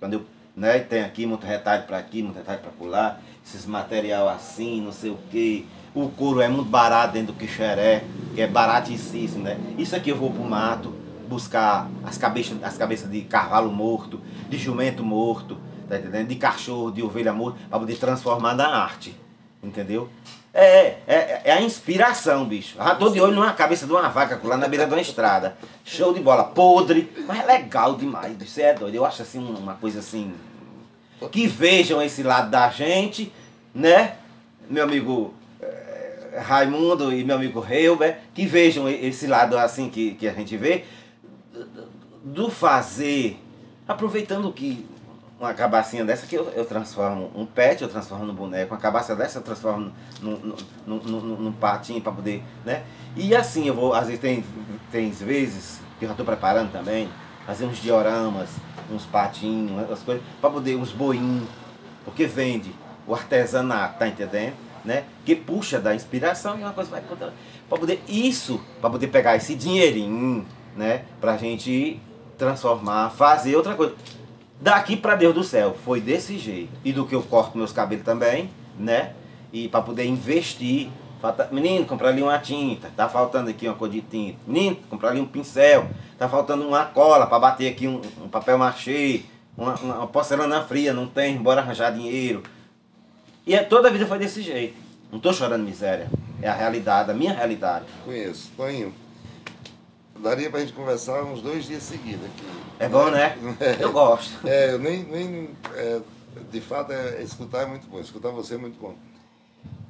Quando 0.00 0.14
eu 0.14 0.22
né, 0.56 0.80
tem 0.80 1.04
aqui 1.04 1.24
muito 1.24 1.46
retalho 1.46 1.84
para 1.84 1.98
aqui, 1.98 2.20
muito 2.20 2.34
retalho 2.34 2.58
para 2.58 2.72
pular, 2.72 3.22
esses 3.46 3.64
material 3.64 4.28
assim, 4.28 4.80
não 4.80 4.90
sei 4.90 5.10
o 5.10 5.18
que. 5.30 5.64
O 5.94 6.08
couro 6.08 6.40
é 6.40 6.48
muito 6.48 6.68
barato 6.68 7.12
dentro 7.12 7.32
do 7.32 7.38
quixeré, 7.38 8.02
que 8.34 8.40
é 8.40 8.48
baratíssimo, 8.48 9.44
né? 9.44 9.56
Isso 9.78 9.94
aqui 9.94 10.10
eu 10.10 10.16
vou 10.16 10.32
pro 10.32 10.42
mato 10.42 10.92
buscar 11.28 11.88
as 12.02 12.18
cabeças, 12.18 12.60
as 12.60 12.76
cabeças 12.76 13.08
de 13.08 13.20
cavalo 13.20 13.70
morto, 13.70 14.20
de 14.48 14.58
jumento 14.58 15.04
morto, 15.04 15.58
tá 15.88 15.96
entendendo? 15.96 16.26
De 16.26 16.34
cachorro, 16.34 16.90
de 16.90 17.04
ovelha 17.04 17.32
morto, 17.32 17.56
para 17.70 17.78
poder 17.78 17.96
transformar 17.98 18.56
na 18.56 18.66
arte. 18.66 19.14
Entendeu? 19.62 20.08
É, 20.58 20.96
é, 21.06 21.40
é 21.44 21.52
a 21.52 21.60
inspiração, 21.60 22.46
bicho. 22.46 22.76
Já 22.78 22.94
tô 22.94 23.10
de 23.10 23.20
olho 23.20 23.34
numa 23.34 23.52
cabeça 23.52 23.84
de 23.84 23.92
uma 23.92 24.08
vaca 24.08 24.40
lá 24.42 24.56
na 24.56 24.66
beira 24.66 24.86
de 24.86 24.94
uma 24.94 25.02
estrada. 25.02 25.54
Show 25.84 26.14
de 26.14 26.20
bola, 26.20 26.44
podre, 26.44 27.12
mas 27.26 27.40
é 27.40 27.42
legal 27.44 27.94
demais. 27.94 28.34
Você 28.38 28.62
é 28.62 28.72
doido. 28.72 28.94
Eu 28.94 29.04
acho 29.04 29.20
assim 29.20 29.38
uma 29.38 29.74
coisa 29.74 29.98
assim. 29.98 30.32
Que 31.30 31.46
vejam 31.46 32.00
esse 32.00 32.22
lado 32.22 32.50
da 32.50 32.70
gente, 32.70 33.30
né? 33.74 34.16
Meu 34.70 34.84
amigo 34.84 35.34
é, 35.60 36.40
Raimundo 36.42 37.12
e 37.12 37.22
meu 37.22 37.36
amigo 37.36 37.62
Helber, 37.62 38.16
que 38.32 38.46
vejam 38.46 38.88
esse 38.88 39.26
lado 39.26 39.58
assim 39.58 39.90
que, 39.90 40.14
que 40.14 40.26
a 40.26 40.32
gente 40.32 40.56
vê, 40.56 40.84
do 42.24 42.50
fazer, 42.50 43.38
aproveitando 43.86 44.50
que 44.54 44.86
uma 45.38 45.52
cabacinha 45.52 46.04
dessa 46.04 46.26
que 46.26 46.34
eu, 46.34 46.48
eu 46.50 46.64
transformo 46.64 47.30
um 47.34 47.44
pet, 47.44 47.82
eu 47.82 47.88
transformo 47.88 48.24
no 48.24 48.32
boneco, 48.32 48.72
uma 48.72 48.80
cabaça 48.80 49.14
dessa 49.14 49.38
eu 49.38 49.42
transformo 49.42 49.92
num, 50.20 50.56
num, 50.86 50.96
num, 50.96 51.20
num 51.20 51.52
patinho 51.52 52.00
para 52.00 52.12
poder, 52.12 52.42
né? 52.64 52.84
E 53.14 53.36
assim 53.36 53.66
eu 53.68 53.74
vou, 53.74 53.92
às 53.92 54.06
vezes 54.06 54.20
tem, 54.20 54.44
tem 54.90 55.10
vezes 55.10 55.80
que 55.98 56.04
eu 56.04 56.08
já 56.08 56.12
estou 56.12 56.24
preparando 56.24 56.72
também, 56.72 57.08
fazer 57.46 57.66
uns 57.66 57.78
dioramas, 57.78 58.48
uns 58.90 59.04
patinhos, 59.04 59.90
as 59.90 60.00
coisas, 60.00 60.24
para 60.40 60.50
poder, 60.50 60.76
uns 60.76 60.92
boinhos, 60.92 61.48
porque 62.04 62.26
vende 62.26 62.74
o 63.06 63.14
artesanato, 63.14 63.98
tá 63.98 64.08
entendendo? 64.08 64.54
Né? 64.84 65.04
Que 65.24 65.34
puxa 65.34 65.80
da 65.80 65.94
inspiração 65.94 66.58
e 66.58 66.62
uma 66.62 66.72
coisa 66.72 66.90
vai 66.90 67.02
para 67.68 67.78
poder 67.78 68.02
isso, 68.08 68.60
para 68.80 68.88
poder 68.88 69.08
pegar 69.08 69.36
esse 69.36 69.54
dinheirinho, 69.54 70.46
né? 70.76 71.04
Pra 71.20 71.36
gente 71.36 72.00
transformar, 72.38 73.10
fazer 73.10 73.56
outra 73.56 73.74
coisa. 73.74 73.94
Daqui 74.60 74.96
para 74.96 75.14
Deus 75.14 75.34
do 75.34 75.44
céu, 75.44 75.76
foi 75.84 76.00
desse 76.00 76.38
jeito. 76.38 76.72
E 76.84 76.92
do 76.92 77.06
que 77.06 77.14
eu 77.14 77.22
corto 77.22 77.58
meus 77.58 77.72
cabelos 77.72 78.04
também, 78.04 78.50
né? 78.78 79.12
E 79.52 79.68
para 79.68 79.82
poder 79.82 80.06
investir. 80.06 80.88
Falta... 81.20 81.48
Menino, 81.52 81.84
comprar 81.84 82.08
ali 82.08 82.22
uma 82.22 82.38
tinta. 82.38 82.90
Tá 82.96 83.08
faltando 83.08 83.50
aqui 83.50 83.66
uma 83.66 83.74
cor 83.74 83.88
de 83.88 84.00
tinta. 84.00 84.38
Menino, 84.46 84.76
comprar 84.88 85.10
ali 85.10 85.20
um 85.20 85.26
pincel. 85.26 85.88
Tá 86.18 86.28
faltando 86.28 86.66
uma 86.66 86.84
cola 86.86 87.26
para 87.26 87.38
bater 87.38 87.68
aqui 87.68 87.86
um, 87.86 88.00
um 88.22 88.28
papel 88.28 88.56
machê. 88.56 89.22
Uma, 89.56 89.74
uma, 89.76 90.06
porcelana 90.06 90.62
fria, 90.62 90.92
não 90.92 91.06
tem, 91.06 91.36
bora 91.38 91.62
arranjar 91.62 91.90
dinheiro. 91.90 92.42
E 93.46 93.54
é, 93.54 93.62
toda 93.62 93.88
a 93.88 93.90
vida 93.90 94.06
foi 94.06 94.18
desse 94.18 94.42
jeito. 94.42 94.76
Não 95.10 95.18
tô 95.18 95.32
chorando 95.32 95.64
miséria. 95.64 96.10
É 96.42 96.48
a 96.48 96.52
realidade, 96.52 97.10
a 97.10 97.14
minha 97.14 97.32
realidade. 97.32 97.86
Conheço. 98.04 98.50
Toninho, 98.54 98.92
daria 100.22 100.50
pra 100.50 100.60
gente 100.60 100.72
conversar 100.72 101.22
uns 101.24 101.40
dois 101.40 101.64
dias 101.64 101.82
seguidos 101.82 102.24
aqui. 102.24 102.44
É 102.78 102.88
bom, 102.88 103.10
né? 103.10 103.36
É, 103.60 103.76
eu 103.82 103.92
gosto. 103.92 104.46
É, 104.46 104.72
eu 104.72 104.78
nem. 104.78 105.04
nem 105.04 105.50
é, 105.74 106.00
de 106.50 106.60
fato, 106.60 106.92
é, 106.92 107.22
escutar 107.22 107.62
é 107.62 107.66
muito 107.66 107.86
bom. 107.88 107.98
Escutar 107.98 108.30
você 108.30 108.54
é 108.54 108.58
muito 108.58 108.78
bom. 108.78 108.94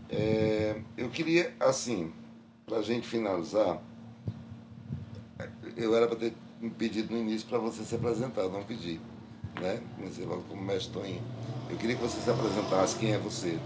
É, 0.09 0.77
eu 0.97 1.09
queria, 1.09 1.53
assim, 1.59 2.13
pra 2.65 2.81
gente 2.83 3.07
finalizar, 3.07 3.81
eu 5.77 5.95
era 5.97 6.07
para 6.07 6.17
ter 6.17 6.33
pedido 6.79 7.13
no 7.13 7.21
início 7.21 7.47
para 7.49 7.59
você 7.59 7.83
se 7.83 7.95
apresentar, 7.95 8.49
não 8.49 8.63
pedi. 8.63 9.01
Né? 9.61 9.81
Comecei 9.97 10.25
logo 10.25 10.43
como 10.49 10.63
mestre. 10.63 11.21
Eu 11.69 11.77
queria 11.77 11.97
que 11.97 12.03
você 12.03 12.21
se 12.21 12.31
apresentasse, 12.31 12.97
quem 12.97 13.13
é 13.13 13.19
você. 13.19 13.59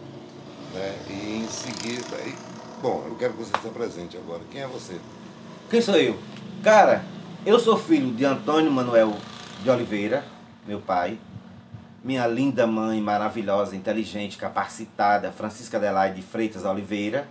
Né? 0.72 0.98
E 1.08 1.42
em 1.44 1.48
seguida. 1.48 2.16
E, 2.26 2.34
bom, 2.80 3.04
eu 3.06 3.16
quero 3.16 3.34
que 3.34 3.40
você 3.40 3.52
se 3.60 3.68
apresente 3.68 4.16
agora. 4.16 4.40
Quem 4.50 4.62
é 4.62 4.66
você? 4.66 4.98
Quem 5.68 5.80
sou 5.80 5.96
eu? 5.96 6.18
Cara, 6.62 7.02
eu 7.46 7.58
sou 7.58 7.78
filho 7.78 8.12
de 8.12 8.22
Antônio 8.22 8.70
Manuel 8.70 9.16
de 9.62 9.70
Oliveira, 9.70 10.22
meu 10.66 10.78
pai. 10.78 11.18
Minha 12.04 12.26
linda 12.26 12.66
mãe, 12.66 13.00
maravilhosa, 13.00 13.74
inteligente, 13.74 14.36
capacitada, 14.36 15.32
Francisca 15.32 15.78
Adelaide 15.78 16.20
Freitas 16.20 16.66
Oliveira. 16.66 17.26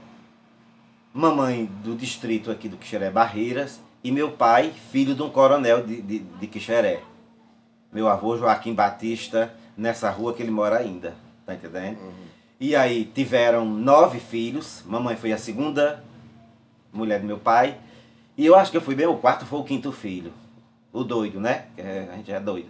Mamãe 1.14 1.70
do 1.84 1.96
distrito 1.96 2.50
aqui 2.50 2.68
do 2.68 2.76
Quixeré 2.76 3.12
Barreiras. 3.12 3.80
E 4.04 4.12
meu 4.12 4.32
pai, 4.32 4.74
filho 4.92 5.14
de 5.14 5.22
um 5.22 5.30
coronel 5.30 5.86
de, 5.86 6.02
de, 6.02 6.20
de 6.20 6.48
Quixeré. 6.48 7.04
meu 7.94 8.10
avô 8.10 8.36
Joaquim 8.36 8.74
Batista, 8.74 9.54
nessa 9.78 10.10
rua 10.10 10.34
que 10.34 10.42
ele 10.42 10.52
mora 10.52 10.78
ainda, 10.78 11.14
tá 11.46 11.54
entendendo? 11.54 12.00
E 12.60 12.76
aí 12.76 13.06
tiveram 13.06 13.64
nove 13.64 14.20
filhos, 14.20 14.84
mamãe 14.88 15.16
foi 15.16 15.32
a 15.32 15.38
segunda 15.38 16.04
mulher 16.92 17.20
do 17.20 17.28
meu 17.28 17.38
pai, 17.38 17.78
e 18.40 18.46
eu 18.46 18.56
acho 18.56 18.72
que 18.72 18.78
eu 18.78 18.82
fui 18.82 18.96
bem, 18.96 19.06
o 19.06 19.18
quarto 19.18 19.46
foi 19.46 19.60
o 19.60 19.66
quinto 19.66 19.92
filho, 19.92 20.32
o 20.94 21.04
doido, 21.04 21.42
né? 21.42 21.66
É- 21.78 22.08
a 22.10 22.16
gente 22.16 22.32
é 22.32 22.40
doido. 22.40 22.70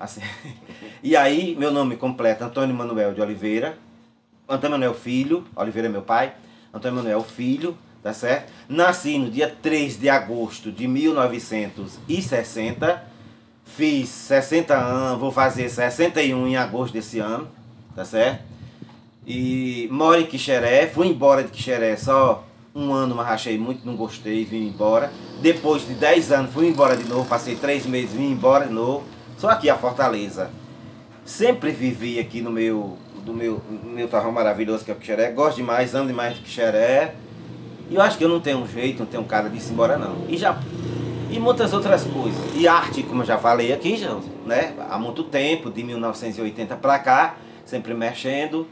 Assim. 0.00 0.22
E 1.02 1.14
aí, 1.14 1.54
meu 1.58 1.70
nome 1.70 1.96
completo, 1.96 2.42
Antônio 2.42 2.74
Manuel 2.74 3.12
de 3.12 3.20
Oliveira, 3.20 3.76
Antônio 4.48 4.78
Manuel 4.78 4.94
Filho, 4.94 5.44
Oliveira 5.54 5.88
é 5.88 5.90
meu 5.90 6.00
pai, 6.00 6.32
Antônio 6.72 6.96
Manuel 6.96 7.22
Filho, 7.22 7.76
tá 8.02 8.14
certo? 8.14 8.50
Nasci 8.66 9.18
no 9.18 9.30
dia 9.30 9.54
3 9.62 10.00
de 10.00 10.08
agosto 10.08 10.72
de 10.72 10.88
1960, 10.88 13.04
fiz 13.64 14.08
60 14.08 14.74
anos, 14.74 15.20
vou 15.20 15.30
fazer 15.30 15.68
61 15.68 16.48
em 16.48 16.56
agosto 16.56 16.94
desse 16.94 17.18
ano, 17.18 17.46
tá 17.94 18.06
certo? 18.06 18.42
E 19.26 19.86
moro 19.90 20.18
em 20.18 20.26
Quixeré, 20.26 20.86
fui 20.86 21.08
embora 21.08 21.44
de 21.44 21.50
Quixeré 21.50 21.94
só 21.96 22.46
um 22.74 22.92
ano, 22.92 23.14
mas 23.14 23.28
achei 23.28 23.58
muito, 23.58 23.84
não 23.84 23.96
gostei, 23.96 24.44
vim 24.44 24.68
embora. 24.68 25.12
Depois 25.40 25.86
de 25.86 25.94
10 25.94 26.32
anos 26.32 26.52
fui 26.52 26.68
embora 26.68 26.96
de 26.96 27.04
novo, 27.08 27.28
passei 27.28 27.56
3 27.56 27.86
meses, 27.86 28.12
vim 28.12 28.30
embora 28.30 28.66
de 28.66 28.72
novo. 28.72 29.04
Só 29.36 29.48
aqui 29.50 29.68
a 29.68 29.76
Fortaleza. 29.76 30.50
Sempre 31.24 31.70
vivi 31.70 32.18
aqui 32.18 32.40
no 32.40 32.50
meu, 32.50 32.96
do 33.24 33.32
meu, 33.32 33.60
meu 33.84 34.08
tarrão 34.08 34.32
maravilhoso 34.32 34.84
que 34.84 34.90
é 34.90 34.94
o 34.94 34.96
Quixeré. 34.96 35.30
Gosto 35.30 35.56
demais, 35.56 35.94
amo 35.94 36.06
demais 36.06 36.36
de 36.36 36.42
Quixeré. 36.42 37.14
E 37.88 37.94
eu 37.94 38.02
acho 38.02 38.16
que 38.16 38.24
eu 38.24 38.28
não 38.28 38.40
tenho 38.40 38.66
jeito, 38.66 39.00
não 39.00 39.06
tenho 39.06 39.24
cara 39.24 39.48
de 39.48 39.56
ir 39.56 39.72
embora 39.72 39.96
não. 39.96 40.24
E 40.28 40.36
já 40.36 40.58
e 41.30 41.38
muitas 41.38 41.72
outras 41.72 42.04
coisas. 42.04 42.40
E 42.54 42.66
arte, 42.66 43.02
como 43.04 43.22
eu 43.22 43.26
já 43.26 43.38
falei 43.38 43.72
aqui, 43.72 43.96
já, 43.96 44.16
né? 44.44 44.74
Há 44.90 44.98
muito 44.98 45.22
tempo, 45.22 45.70
de 45.70 45.82
1980 45.84 46.76
para 46.76 46.98
cá, 46.98 47.36
sempre 47.64 47.94
mexendo. 47.94 48.66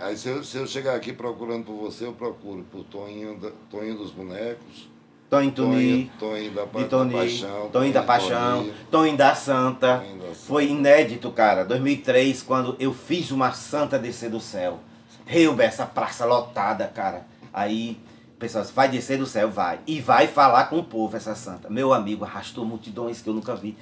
Aí 0.00 0.16
se 0.16 0.28
eu, 0.28 0.42
se 0.42 0.56
eu 0.56 0.66
chegar 0.66 0.94
aqui 0.96 1.12
procurando 1.12 1.64
por 1.64 1.74
você, 1.74 2.06
eu 2.06 2.12
procuro 2.12 2.64
por 2.70 2.84
Toninho, 2.84 3.36
da- 3.38 3.50
Toninho 3.70 3.96
dos 3.98 4.10
Bonecos, 4.10 4.88
Toninho 5.28 5.52
Tuni, 5.52 6.10
Toninho 6.18 6.50
da, 6.52 6.66
Pa- 6.66 6.78
de 6.80 6.84
Toni, 6.88 7.12
da 7.12 7.18
Paixão, 7.18 7.68
Toninho 7.70 7.92
da 7.92 8.02
Paixão, 8.02 8.64
Toninho. 8.90 9.16
Da 9.16 9.34
Santa. 9.34 9.98
Toninho 9.98 10.18
da 10.18 10.24
Santa. 10.28 10.34
Foi 10.46 10.66
inédito, 10.68 11.30
cara. 11.30 11.64
2003, 11.64 12.42
quando 12.42 12.74
eu 12.80 12.92
fiz 12.94 13.30
uma 13.30 13.52
Santa 13.52 13.98
descer 13.98 14.30
do 14.30 14.40
céu. 14.40 14.80
Reuber, 15.26 15.66
essa 15.66 15.86
praça 15.86 16.24
lotada, 16.24 16.88
cara. 16.88 17.24
Aí, 17.52 17.96
pessoal 18.38 18.64
vai 18.74 18.88
descer 18.88 19.18
do 19.18 19.26
céu, 19.26 19.50
vai. 19.50 19.78
E 19.86 20.00
vai 20.00 20.26
falar 20.26 20.64
com 20.64 20.78
o 20.78 20.84
povo, 20.84 21.16
essa 21.16 21.34
Santa. 21.34 21.68
Meu 21.70 21.92
amigo, 21.92 22.24
arrastou 22.24 22.64
multidões 22.64 23.20
que 23.20 23.28
eu 23.28 23.34
nunca 23.34 23.54
vi. 23.54 23.76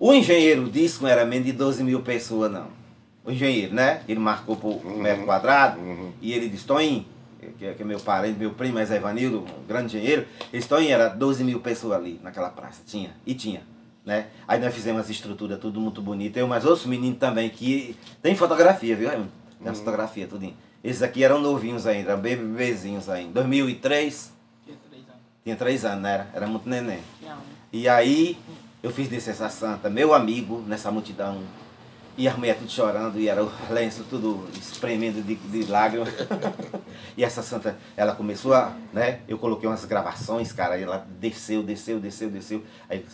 O 0.00 0.12
engenheiro 0.14 0.68
disse 0.68 0.96
que 0.96 1.02
não 1.04 1.10
era 1.10 1.24
menos 1.24 1.44
de 1.46 1.52
12 1.52 1.84
mil 1.84 2.00
pessoas, 2.00 2.50
não. 2.50 2.77
O 3.28 3.30
engenheiro, 3.32 3.74
né? 3.74 4.00
Ele 4.08 4.18
marcou 4.18 4.56
por 4.56 4.84
Uhum. 4.84 4.98
metro 5.02 5.24
quadrado. 5.26 5.78
Uhum. 5.80 6.12
E 6.22 6.32
ele 6.32 6.48
disse, 6.48 6.64
Toninho, 6.64 7.04
que 7.58 7.66
é, 7.66 7.74
que 7.74 7.82
é 7.82 7.84
meu 7.84 8.00
parente, 8.00 8.38
meu 8.38 8.52
primo, 8.52 8.74
mas 8.74 8.90
é 8.90 8.96
Evanildo, 8.96 9.40
um 9.40 9.66
grande 9.68 9.96
engenheiro. 9.96 10.22
Ele 10.40 10.48
disse, 10.58 10.68
Toninho, 10.68 10.92
era 10.92 11.08
12 11.08 11.44
mil 11.44 11.60
pessoas 11.60 11.98
ali 11.98 12.18
naquela 12.22 12.48
praça. 12.48 12.80
Tinha, 12.86 13.10
e 13.26 13.34
tinha. 13.34 13.62
Né? 14.04 14.28
Aí 14.46 14.58
nós 14.58 14.74
fizemos 14.74 15.02
as 15.02 15.10
estruturas, 15.10 15.58
tudo 15.60 15.78
muito 15.78 16.00
bonito. 16.00 16.38
Eu, 16.38 16.48
mas 16.48 16.64
outros 16.64 16.86
meninos 16.86 17.18
também, 17.18 17.50
que 17.50 17.94
tem 18.22 18.34
fotografia, 18.34 18.96
viu? 18.96 19.10
Tem 19.10 19.70
as 19.70 19.78
fotografias, 19.78 20.30
tudinho. 20.30 20.56
Esses 20.82 21.02
aqui 21.02 21.22
eram 21.22 21.38
novinhos 21.38 21.86
ainda, 21.86 22.12
eram 22.12 22.20
bebezinhos 22.22 23.10
ainda. 23.10 23.32
2003, 23.34 24.32
Tinha 24.64 24.76
três 24.88 25.02
anos. 25.06 25.20
tinha 25.44 25.56
três 25.56 25.84
anos, 25.84 26.02
né? 26.02 26.14
Era, 26.14 26.28
era 26.32 26.46
muito 26.46 26.66
neném. 26.66 27.00
Um. 27.22 27.28
E 27.70 27.86
aí 27.86 28.38
eu 28.82 28.90
fiz 28.90 29.08
descer 29.08 29.32
essa 29.32 29.50
santa, 29.50 29.90
meu 29.90 30.14
amigo, 30.14 30.64
nessa 30.66 30.90
multidão. 30.90 31.42
E 32.18 32.26
as 32.26 32.36
mulheres 32.36 32.58
tudo 32.58 32.72
chorando, 32.72 33.20
e 33.20 33.28
era 33.28 33.44
o 33.44 33.50
lenço 33.70 34.04
tudo 34.10 34.44
espremendo 34.52 35.22
de, 35.22 35.36
de 35.36 35.70
lágrimas. 35.70 36.08
e 37.16 37.22
essa 37.22 37.44
santa, 37.44 37.78
ela 37.96 38.12
começou 38.12 38.52
a, 38.52 38.76
né? 38.92 39.20
Eu 39.28 39.38
coloquei 39.38 39.68
umas 39.68 39.84
gravações, 39.84 40.50
cara, 40.50 40.76
e 40.76 40.82
ela 40.82 41.06
desceu, 41.20 41.62
desceu, 41.62 42.00
desceu, 42.00 42.28
desceu. 42.28 42.64
Aí 42.90 43.06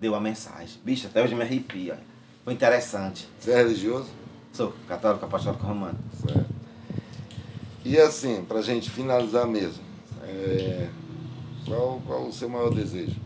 deu 0.00 0.14
a 0.14 0.20
mensagem. 0.20 0.80
Bicho, 0.82 1.06
até 1.06 1.22
hoje 1.22 1.34
me 1.34 1.42
arrepia. 1.42 1.98
Foi 2.42 2.54
interessante. 2.54 3.28
Você 3.38 3.50
é 3.50 3.56
religioso? 3.56 4.08
Sou 4.54 4.72
católico, 4.88 5.22
apostólico 5.26 5.66
romano. 5.66 5.98
Certo. 6.26 6.48
E 7.84 7.98
assim, 7.98 8.42
pra 8.42 8.62
gente 8.62 8.88
finalizar 8.88 9.46
mesmo, 9.46 9.82
é, 10.24 10.88
qual, 11.66 12.00
qual 12.06 12.26
o 12.26 12.32
seu 12.32 12.48
maior 12.48 12.72
desejo 12.72 13.16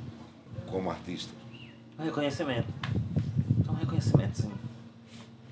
como 0.67 0.91
artista? 0.91 1.33
Um 1.97 2.03
reconhecimento. 2.03 2.67
Um 3.69 3.75
reconhecimento, 3.75 4.43
sim. 4.43 4.64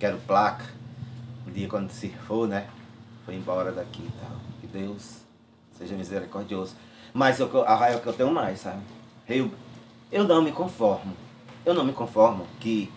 Quero 0.03 0.19
placa. 0.19 0.65
Um 1.47 1.53
dia 1.53 1.69
quando 1.69 1.89
se 1.93 2.09
for, 2.09 2.49
né? 2.49 2.69
Foi 3.25 3.37
embora 3.37 3.71
daqui 3.71 4.03
e 4.03 4.11
tal. 4.21 4.37
Que 4.61 4.67
Deus 4.67 5.19
seja 5.79 5.95
misericordioso. 5.95 6.75
Mas 7.15 7.39
é 7.39 7.45
eu- 7.45 7.63
a 7.65 7.77
raiva 7.77 8.01
que 8.01 8.09
eu 8.09 8.13
tenho 8.13 8.35
mais, 8.35 8.59
sabe? 8.59 8.83
Eu, 9.29 9.53
eu 10.11 10.27
não 10.27 10.43
me 10.43 10.51
conformo. 10.51 11.17
Eu 11.65 11.73
não 11.73 11.85
me 11.85 11.93
conformo 11.93 12.49
que 12.59 12.91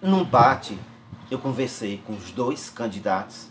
num 0.00 0.22
bate 0.22 0.78
eu 1.28 1.40
conversei 1.40 2.00
com 2.06 2.12
os 2.12 2.30
dois 2.30 2.70
candidatos 2.70 3.48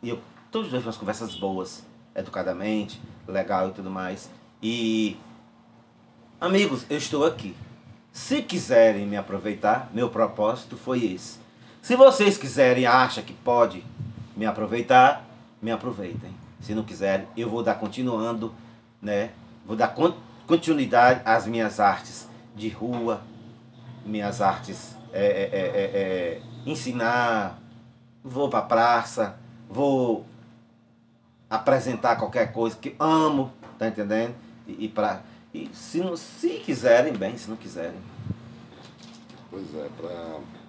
e 0.00 0.10
eu, 0.10 0.20
todos 0.52 0.68
os 0.68 0.72
dois 0.72 0.86
umas 0.86 0.96
conversas 0.96 1.34
boas, 1.34 1.84
educadamente, 2.14 3.02
legal 3.26 3.70
e 3.70 3.72
tudo 3.72 3.90
mais. 3.90 4.30
E 4.62 5.16
Amigos, 6.40 6.86
eu 6.88 6.96
estou 6.96 7.26
aqui. 7.26 7.56
Se 8.12 8.40
quiserem 8.40 9.04
me 9.04 9.16
aproveitar, 9.16 9.90
meu 9.92 10.08
propósito 10.08 10.76
foi 10.76 11.06
esse. 11.06 11.39
Se 11.82 11.96
vocês 11.96 12.36
quiserem, 12.36 12.86
acham 12.86 13.24
que 13.24 13.32
pode 13.32 13.84
me 14.36 14.46
aproveitar, 14.46 15.24
me 15.60 15.70
aproveitem. 15.70 16.34
Se 16.60 16.74
não 16.74 16.84
quiserem, 16.84 17.26
eu 17.36 17.48
vou 17.48 17.62
dar 17.62 17.74
continuando, 17.74 18.54
né? 19.00 19.30
Vou 19.66 19.74
dar 19.76 19.88
con- 19.88 20.14
continuidade 20.46 21.22
às 21.24 21.46
minhas 21.46 21.80
artes 21.80 22.28
de 22.54 22.68
rua, 22.68 23.22
minhas 24.04 24.40
artes 24.40 24.94
é, 25.12 25.24
é, 25.24 25.50
é, 25.52 25.58
é, 25.58 25.82
é, 26.00 26.42
ensinar, 26.66 27.58
vou 28.22 28.48
para 28.50 28.62
praça, 28.62 29.36
vou 29.68 30.26
apresentar 31.48 32.16
qualquer 32.16 32.52
coisa 32.52 32.76
que 32.76 32.94
amo, 32.98 33.52
tá 33.78 33.88
entendendo? 33.88 34.34
E, 34.66 34.84
e, 34.84 34.88
pra, 34.88 35.22
e 35.54 35.70
se, 35.72 35.98
não, 35.98 36.16
se 36.16 36.50
quiserem, 36.58 37.14
bem, 37.14 37.36
se 37.38 37.48
não 37.48 37.56
quiserem. 37.56 37.98
Pois 39.50 39.74
é, 39.74 39.88
pra... 39.96 40.59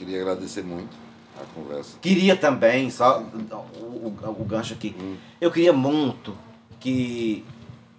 queria 0.00 0.22
agradecer 0.22 0.62
muito 0.62 0.96
a 1.38 1.44
conversa. 1.54 1.98
Queria 2.00 2.34
também, 2.34 2.88
só 2.90 3.20
o, 3.20 3.76
o, 4.08 4.36
o 4.40 4.44
gancho 4.44 4.72
aqui, 4.72 4.94
Hum. 4.98 5.16
eu 5.40 5.50
queria 5.50 5.72
muito 5.74 6.34
que 6.78 7.44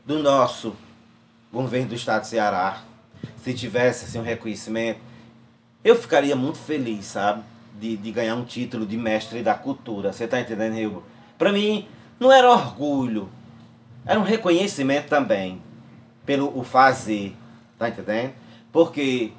do 0.03 0.17
nosso 0.19 0.75
governo 1.53 1.89
do 1.89 1.95
estado 1.95 2.21
de 2.23 2.27
Ceará, 2.29 2.81
se 3.43 3.53
tivesse 3.53 4.05
assim, 4.05 4.19
um 4.19 4.23
reconhecimento, 4.23 4.99
eu 5.83 5.95
ficaria 5.95 6.35
muito 6.35 6.57
feliz, 6.57 7.05
sabe? 7.05 7.43
De, 7.79 7.97
de 7.97 8.11
ganhar 8.11 8.35
um 8.35 8.43
título 8.43 8.85
de 8.85 8.97
mestre 8.97 9.41
da 9.43 9.53
cultura. 9.53 10.11
Você 10.11 10.27
tá 10.27 10.39
entendendo, 10.39 10.73
Rilbo? 10.73 11.03
Pra 11.37 11.51
mim, 11.51 11.87
não 12.19 12.31
era 12.31 12.49
orgulho, 12.51 13.29
era 14.05 14.19
um 14.19 14.23
reconhecimento 14.23 15.07
também 15.07 15.61
pelo 16.25 16.57
o 16.57 16.63
fazer, 16.63 17.35
tá 17.77 17.89
entendendo? 17.89 18.33
Porque 18.71 19.31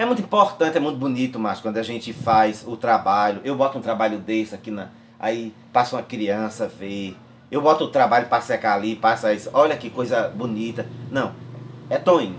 é 0.00 0.06
muito 0.06 0.22
importante, 0.22 0.78
é 0.78 0.80
muito 0.80 0.96
bonito, 0.96 1.38
mas 1.38 1.60
quando 1.60 1.76
a 1.76 1.82
gente 1.82 2.10
faz 2.10 2.64
o 2.66 2.74
trabalho, 2.74 3.42
eu 3.44 3.54
boto 3.54 3.76
um 3.76 3.82
trabalho 3.82 4.18
desse 4.18 4.54
aqui 4.54 4.70
na, 4.70 4.88
aí 5.18 5.52
passa 5.74 5.94
uma 5.94 6.02
criança 6.02 6.66
ver, 6.66 7.14
eu 7.50 7.60
boto 7.60 7.84
o 7.84 7.88
trabalho 7.88 8.26
para 8.26 8.40
secar 8.40 8.76
ali, 8.76 8.96
passa 8.96 9.34
isso, 9.34 9.50
olha 9.52 9.76
que 9.76 9.90
coisa 9.90 10.28
bonita. 10.28 10.86
Não, 11.10 11.34
é 11.90 11.98
Toninho. 11.98 12.38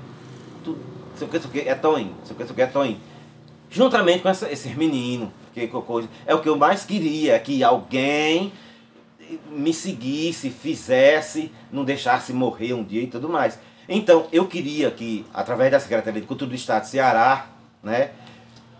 Tu, 0.63 0.75
sei 1.15 1.27
o 1.27 1.29
que, 1.29 1.39
sei 1.39 1.49
o 1.49 1.53
que, 1.53 1.59
é 1.59 1.75
Toninho, 1.75 2.15
sei 2.23 2.33
o 2.33 2.39
que, 2.39 2.43
sei 2.45 2.51
o 2.51 2.55
que, 2.55 2.61
é 2.63 2.65
Toninho. 2.65 2.99
Juntamente 3.69 4.23
com 4.23 4.29
essa, 4.29 4.51
esses 4.51 4.75
meninos, 4.75 5.29
que, 5.53 5.67
que 5.67 5.81
coisa, 5.83 6.09
é 6.25 6.33
o 6.33 6.41
que 6.41 6.49
eu 6.49 6.57
mais 6.57 6.83
queria, 6.83 7.39
que 7.39 7.63
alguém 7.63 8.51
me 9.51 9.71
seguisse, 9.71 10.49
fizesse, 10.49 11.51
não 11.71 11.85
deixasse 11.85 12.33
morrer 12.33 12.73
um 12.73 12.83
dia 12.83 13.03
e 13.03 13.07
tudo 13.07 13.29
mais. 13.29 13.59
Então, 13.87 14.25
eu 14.31 14.47
queria 14.47 14.89
que, 14.89 15.25
através 15.31 15.69
da 15.69 15.79
Secretaria 15.79 16.21
de 16.21 16.27
Cultura 16.27 16.49
do 16.49 16.55
Estado 16.55 16.83
de 16.83 16.89
Ceará, 16.89 17.50
né, 17.83 18.11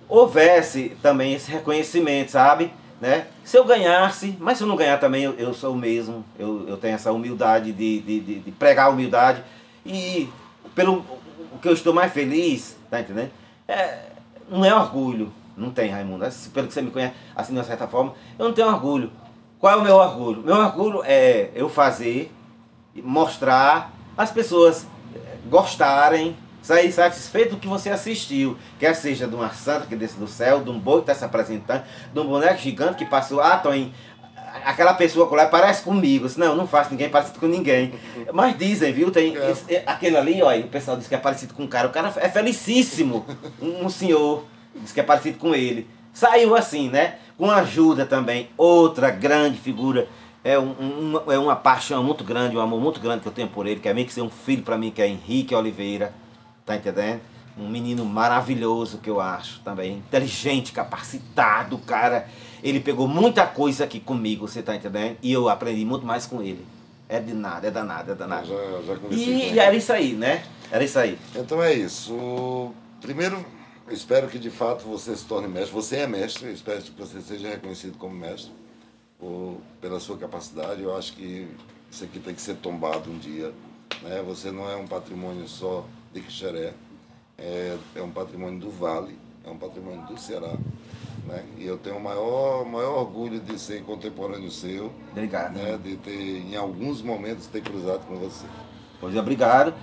houvesse 0.07 0.97
também 1.01 1.33
esse 1.33 1.49
reconhecimento, 1.51 2.31
sabe? 2.31 2.73
Né? 2.99 3.25
Se 3.43 3.57
eu 3.57 3.65
ganhasse, 3.65 4.37
mas 4.39 4.57
se 4.57 4.63
eu 4.63 4.67
não 4.67 4.75
ganhar 4.75 4.99
também, 4.99 5.23
eu, 5.23 5.33
eu 5.33 5.53
sou 5.53 5.73
o 5.73 5.77
mesmo, 5.77 6.23
eu, 6.37 6.67
eu 6.67 6.77
tenho 6.77 6.93
essa 6.93 7.11
humildade 7.11 7.71
de, 7.71 7.99
de, 8.01 8.19
de, 8.19 8.39
de 8.39 8.51
pregar 8.51 8.87
a 8.87 8.89
humildade. 8.89 9.43
E 9.85 10.29
pelo 10.75 11.03
o 11.51 11.57
que 11.59 11.67
eu 11.67 11.73
estou 11.73 11.93
mais 11.93 12.13
feliz, 12.13 12.77
tá 12.89 12.99
entendendo? 12.99 13.31
É, 13.67 14.03
não 14.49 14.63
é 14.63 14.75
orgulho, 14.75 15.31
não 15.57 15.71
tem, 15.71 15.89
Raimundo. 15.89 16.25
Assim, 16.25 16.49
Pelo 16.51 16.67
que 16.67 16.73
você 16.73 16.81
me 16.81 16.91
conhece, 16.91 17.15
assim, 17.35 17.53
de 17.53 17.59
uma 17.59 17.65
certa 17.65 17.87
forma, 17.87 18.13
eu 18.37 18.45
não 18.45 18.53
tenho 18.53 18.67
orgulho. 18.67 19.11
Qual 19.59 19.73
é 19.73 19.75
o 19.77 19.81
meu 19.81 19.95
orgulho? 19.95 20.43
Meu 20.43 20.55
orgulho 20.55 21.01
é 21.03 21.49
eu 21.55 21.69
fazer, 21.69 22.31
mostrar, 22.95 23.91
as 24.17 24.31
pessoas 24.31 24.85
gostarem, 25.49 26.35
sair 26.62 26.91
satisfeito 26.91 27.52
do 27.52 27.58
que 27.58 27.67
você 27.67 27.89
assistiu. 27.89 28.58
Quer 28.80 28.95
seja 28.95 29.28
de 29.28 29.36
uma 29.36 29.50
santa 29.50 29.86
que 29.86 29.95
desce 29.95 30.17
do 30.17 30.28
céu, 30.28 30.62
de 30.62 30.69
um 30.69 30.80
boi 30.80 31.02
que 31.02 31.12
está 31.12 31.15
se 31.15 31.26
apresentando, 31.26 31.84
de 32.13 32.19
um 32.19 32.26
boneco 32.26 32.60
gigante 32.60 32.97
que 32.97 33.06
passou. 33.06 33.41
Ah, 33.41 33.58
Toninho, 33.58 33.93
aquela 34.65 34.93
pessoa 34.93 35.28
que 35.28 35.36
lá 35.36 35.47
parece 35.47 35.84
comigo. 35.84 36.28
Não, 36.38 36.56
não 36.56 36.67
faço 36.67 36.91
ninguém 36.91 37.10
parecido 37.10 37.39
com 37.39 37.47
ninguém. 37.47 37.93
Mas 38.34 38.58
dizem, 38.58 38.93
viu? 38.93 39.12
Tem 39.12 39.36
é. 39.36 39.52
esse, 39.52 39.84
aquele 39.86 40.17
ali, 40.17 40.41
ó, 40.41 40.56
o 40.56 40.67
pessoal 40.67 40.97
diz 40.97 41.08
que 41.08 41.15
é 41.15 41.17
parecido 41.17 41.54
com 41.54 41.63
um 41.63 41.67
cara. 41.67 41.88
O 41.88 41.91
cara 41.91 42.13
é 42.17 42.30
felicíssimo. 42.30 43.26
Um, 43.62 43.86
um 43.86 43.89
senhor 43.89 44.45
diz 44.76 44.91
que 44.91 45.00
é 45.00 45.04
parecido 45.04 45.38
com 45.38 45.54
ele. 45.54 45.88
Saiu 46.13 46.56
assim, 46.56 46.89
né? 46.89 47.15
Com 47.38 47.50
ajuda 47.50 48.06
também. 48.06 48.50
Outra 48.58 49.10
grande 49.10 49.58
figura. 49.58 50.08
É, 50.43 50.58
um, 50.58 50.71
um, 50.71 51.32
é 51.32 51.38
uma 51.38 51.56
paixão 51.56 52.04
muito 52.04 52.24
grande, 52.24 52.58
um 52.58 52.60
amor 52.60 52.82
muito 52.82 53.00
grande 53.00 53.21
que 53.21 53.28
eu 53.28 53.32
tenho 53.32 53.47
por 53.47 53.67
ele, 53.67 53.80
que 53.80 53.88
é 53.88 53.93
meio 53.93 54.08
que 54.08 54.13
ser 54.13 54.21
um 54.21 54.30
filho 54.30 54.63
para 54.63 54.78
mim, 54.78 54.89
que 54.89 55.02
é 55.02 55.08
Henrique 55.08 55.54
Oliveira. 55.54 56.12
Tá 56.71 56.77
entendendo? 56.77 57.19
Um 57.57 57.67
menino 57.67 58.05
maravilhoso 58.05 58.99
que 58.99 59.10
eu 59.10 59.19
acho 59.19 59.60
também. 59.60 59.97
Inteligente, 59.97 60.71
capacitado, 60.71 61.77
cara. 61.79 62.29
Ele 62.63 62.79
pegou 62.79 63.10
muita 63.10 63.45
coisa 63.45 63.84
aqui 63.84 63.99
comigo, 63.99 64.47
você 64.47 64.62
tá 64.62 64.73
entendendo? 64.73 65.17
E 65.21 65.34
eu 65.34 65.49
aprendi 65.49 65.84
muito 65.84 66.05
mais 66.05 66.25
com 66.25 66.41
ele. 66.41 66.65
É 67.10 67.19
de 67.19 67.34
nada, 67.34 67.67
é 67.67 67.71
danado, 67.71 68.12
é 68.13 68.15
danado. 68.15 68.53
Eu 68.53 68.84
já, 68.88 68.95
já 68.95 68.99
e, 69.10 69.53
e 69.53 69.60
era 69.60 69.75
isso 69.75 69.91
aí, 69.91 70.13
né? 70.13 70.45
Era 70.71 70.81
isso 70.81 70.97
aí. 70.97 71.19
Então 71.36 71.62
é 71.62 71.73
isso. 71.73 72.71
Primeiro, 73.01 73.45
espero 73.89 74.29
que 74.29 74.39
de 74.39 74.49
fato 74.49 74.86
você 74.86 75.13
se 75.13 75.25
torne 75.25 75.49
mestre. 75.49 75.73
Você 75.73 75.97
é 75.97 76.07
mestre, 76.07 76.53
espero 76.53 76.81
que 76.81 76.91
você 76.91 77.19
seja 77.19 77.49
reconhecido 77.49 77.97
como 77.97 78.15
mestre 78.15 78.53
por, 79.19 79.57
pela 79.81 79.99
sua 79.99 80.17
capacidade. 80.17 80.81
Eu 80.81 80.95
acho 80.95 81.12
que 81.13 81.49
isso 81.91 82.05
aqui 82.05 82.17
tem 82.17 82.34
que 82.34 82.41
ser 82.41 82.55
tombado 82.55 83.12
um 83.12 83.17
dia. 83.17 83.51
Né? 84.01 84.23
Você 84.25 84.51
não 84.51 84.69
é 84.69 84.77
um 84.77 84.88
patrimônio 84.88 85.45
só 85.49 85.86
de 86.13 86.21
Quixeré, 86.21 86.74
é, 87.38 87.78
é 87.95 88.02
um 88.02 88.12
patrimônio 88.12 88.60
do 88.60 88.69
Vale, 88.69 89.17
é 89.45 89.50
um 89.50 89.58
patrimônio 89.58 90.06
do 90.06 90.19
Ceará. 90.19 90.54
Né? 91.26 91.43
E 91.58 91.65
eu 91.65 91.78
tenho 91.78 91.97
o 91.97 92.04
maior, 92.04 92.65
maior 92.65 93.00
orgulho 93.00 93.39
de 93.39 93.60
ser 93.60 93.84
contemporâneo 93.84 94.52
seu. 94.52 94.91
Obrigado. 95.12 95.54
Né? 95.54 95.80
De 95.84 95.97
ter, 95.97 96.39
em 96.39 96.56
alguns 96.56 97.02
momentos, 97.02 97.47
ter 97.47 97.62
cruzado 97.62 98.06
com 98.08 98.15
você. 98.15 98.45
Pois 99.00 99.15
é, 99.15 99.19
obrigado. 99.19 99.74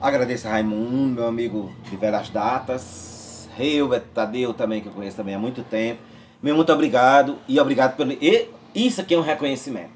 Agradeço 0.00 0.46
a 0.46 0.52
Raimundo, 0.52 1.14
meu 1.14 1.26
amigo 1.26 1.72
de 1.88 1.96
veras 1.96 2.28
datas. 2.28 3.48
Herbert 3.58 4.04
Tadeu 4.14 4.52
também, 4.52 4.82
que 4.82 4.88
eu 4.88 4.92
conheço 4.92 5.16
também 5.16 5.34
há 5.34 5.38
muito 5.38 5.62
tempo. 5.62 6.00
Meu 6.42 6.54
muito 6.54 6.70
obrigado 6.72 7.38
e 7.48 7.58
obrigado 7.58 7.96
pelo. 7.96 8.12
E 8.12 8.50
isso 8.74 9.00
aqui 9.00 9.14
é 9.14 9.18
um 9.18 9.22
reconhecimento. 9.22 9.90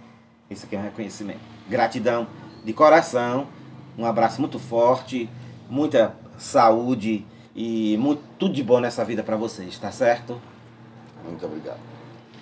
Isso 0.49 0.65
aqui 0.65 0.75
é 0.75 0.79
um 0.79 0.83
reconhecimento. 0.83 1.41
Gratidão 1.69 2.27
de 2.65 2.73
coração. 2.73 3.47
Um 3.99 4.07
abraço 4.07 4.41
muito 4.41 4.59
forte, 4.59 5.29
muita 5.71 6.15
saúde 6.37 7.25
e 7.55 7.97
muito, 7.99 8.23
tudo 8.39 8.55
de 8.55 8.63
bom 8.63 8.81
nessa 8.81 9.05
vida 9.05 9.23
para 9.23 9.37
vocês, 9.37 9.79
tá 9.79 9.91
certo? 9.91 10.41
Muito 11.25 11.45
obrigado. 11.47 11.90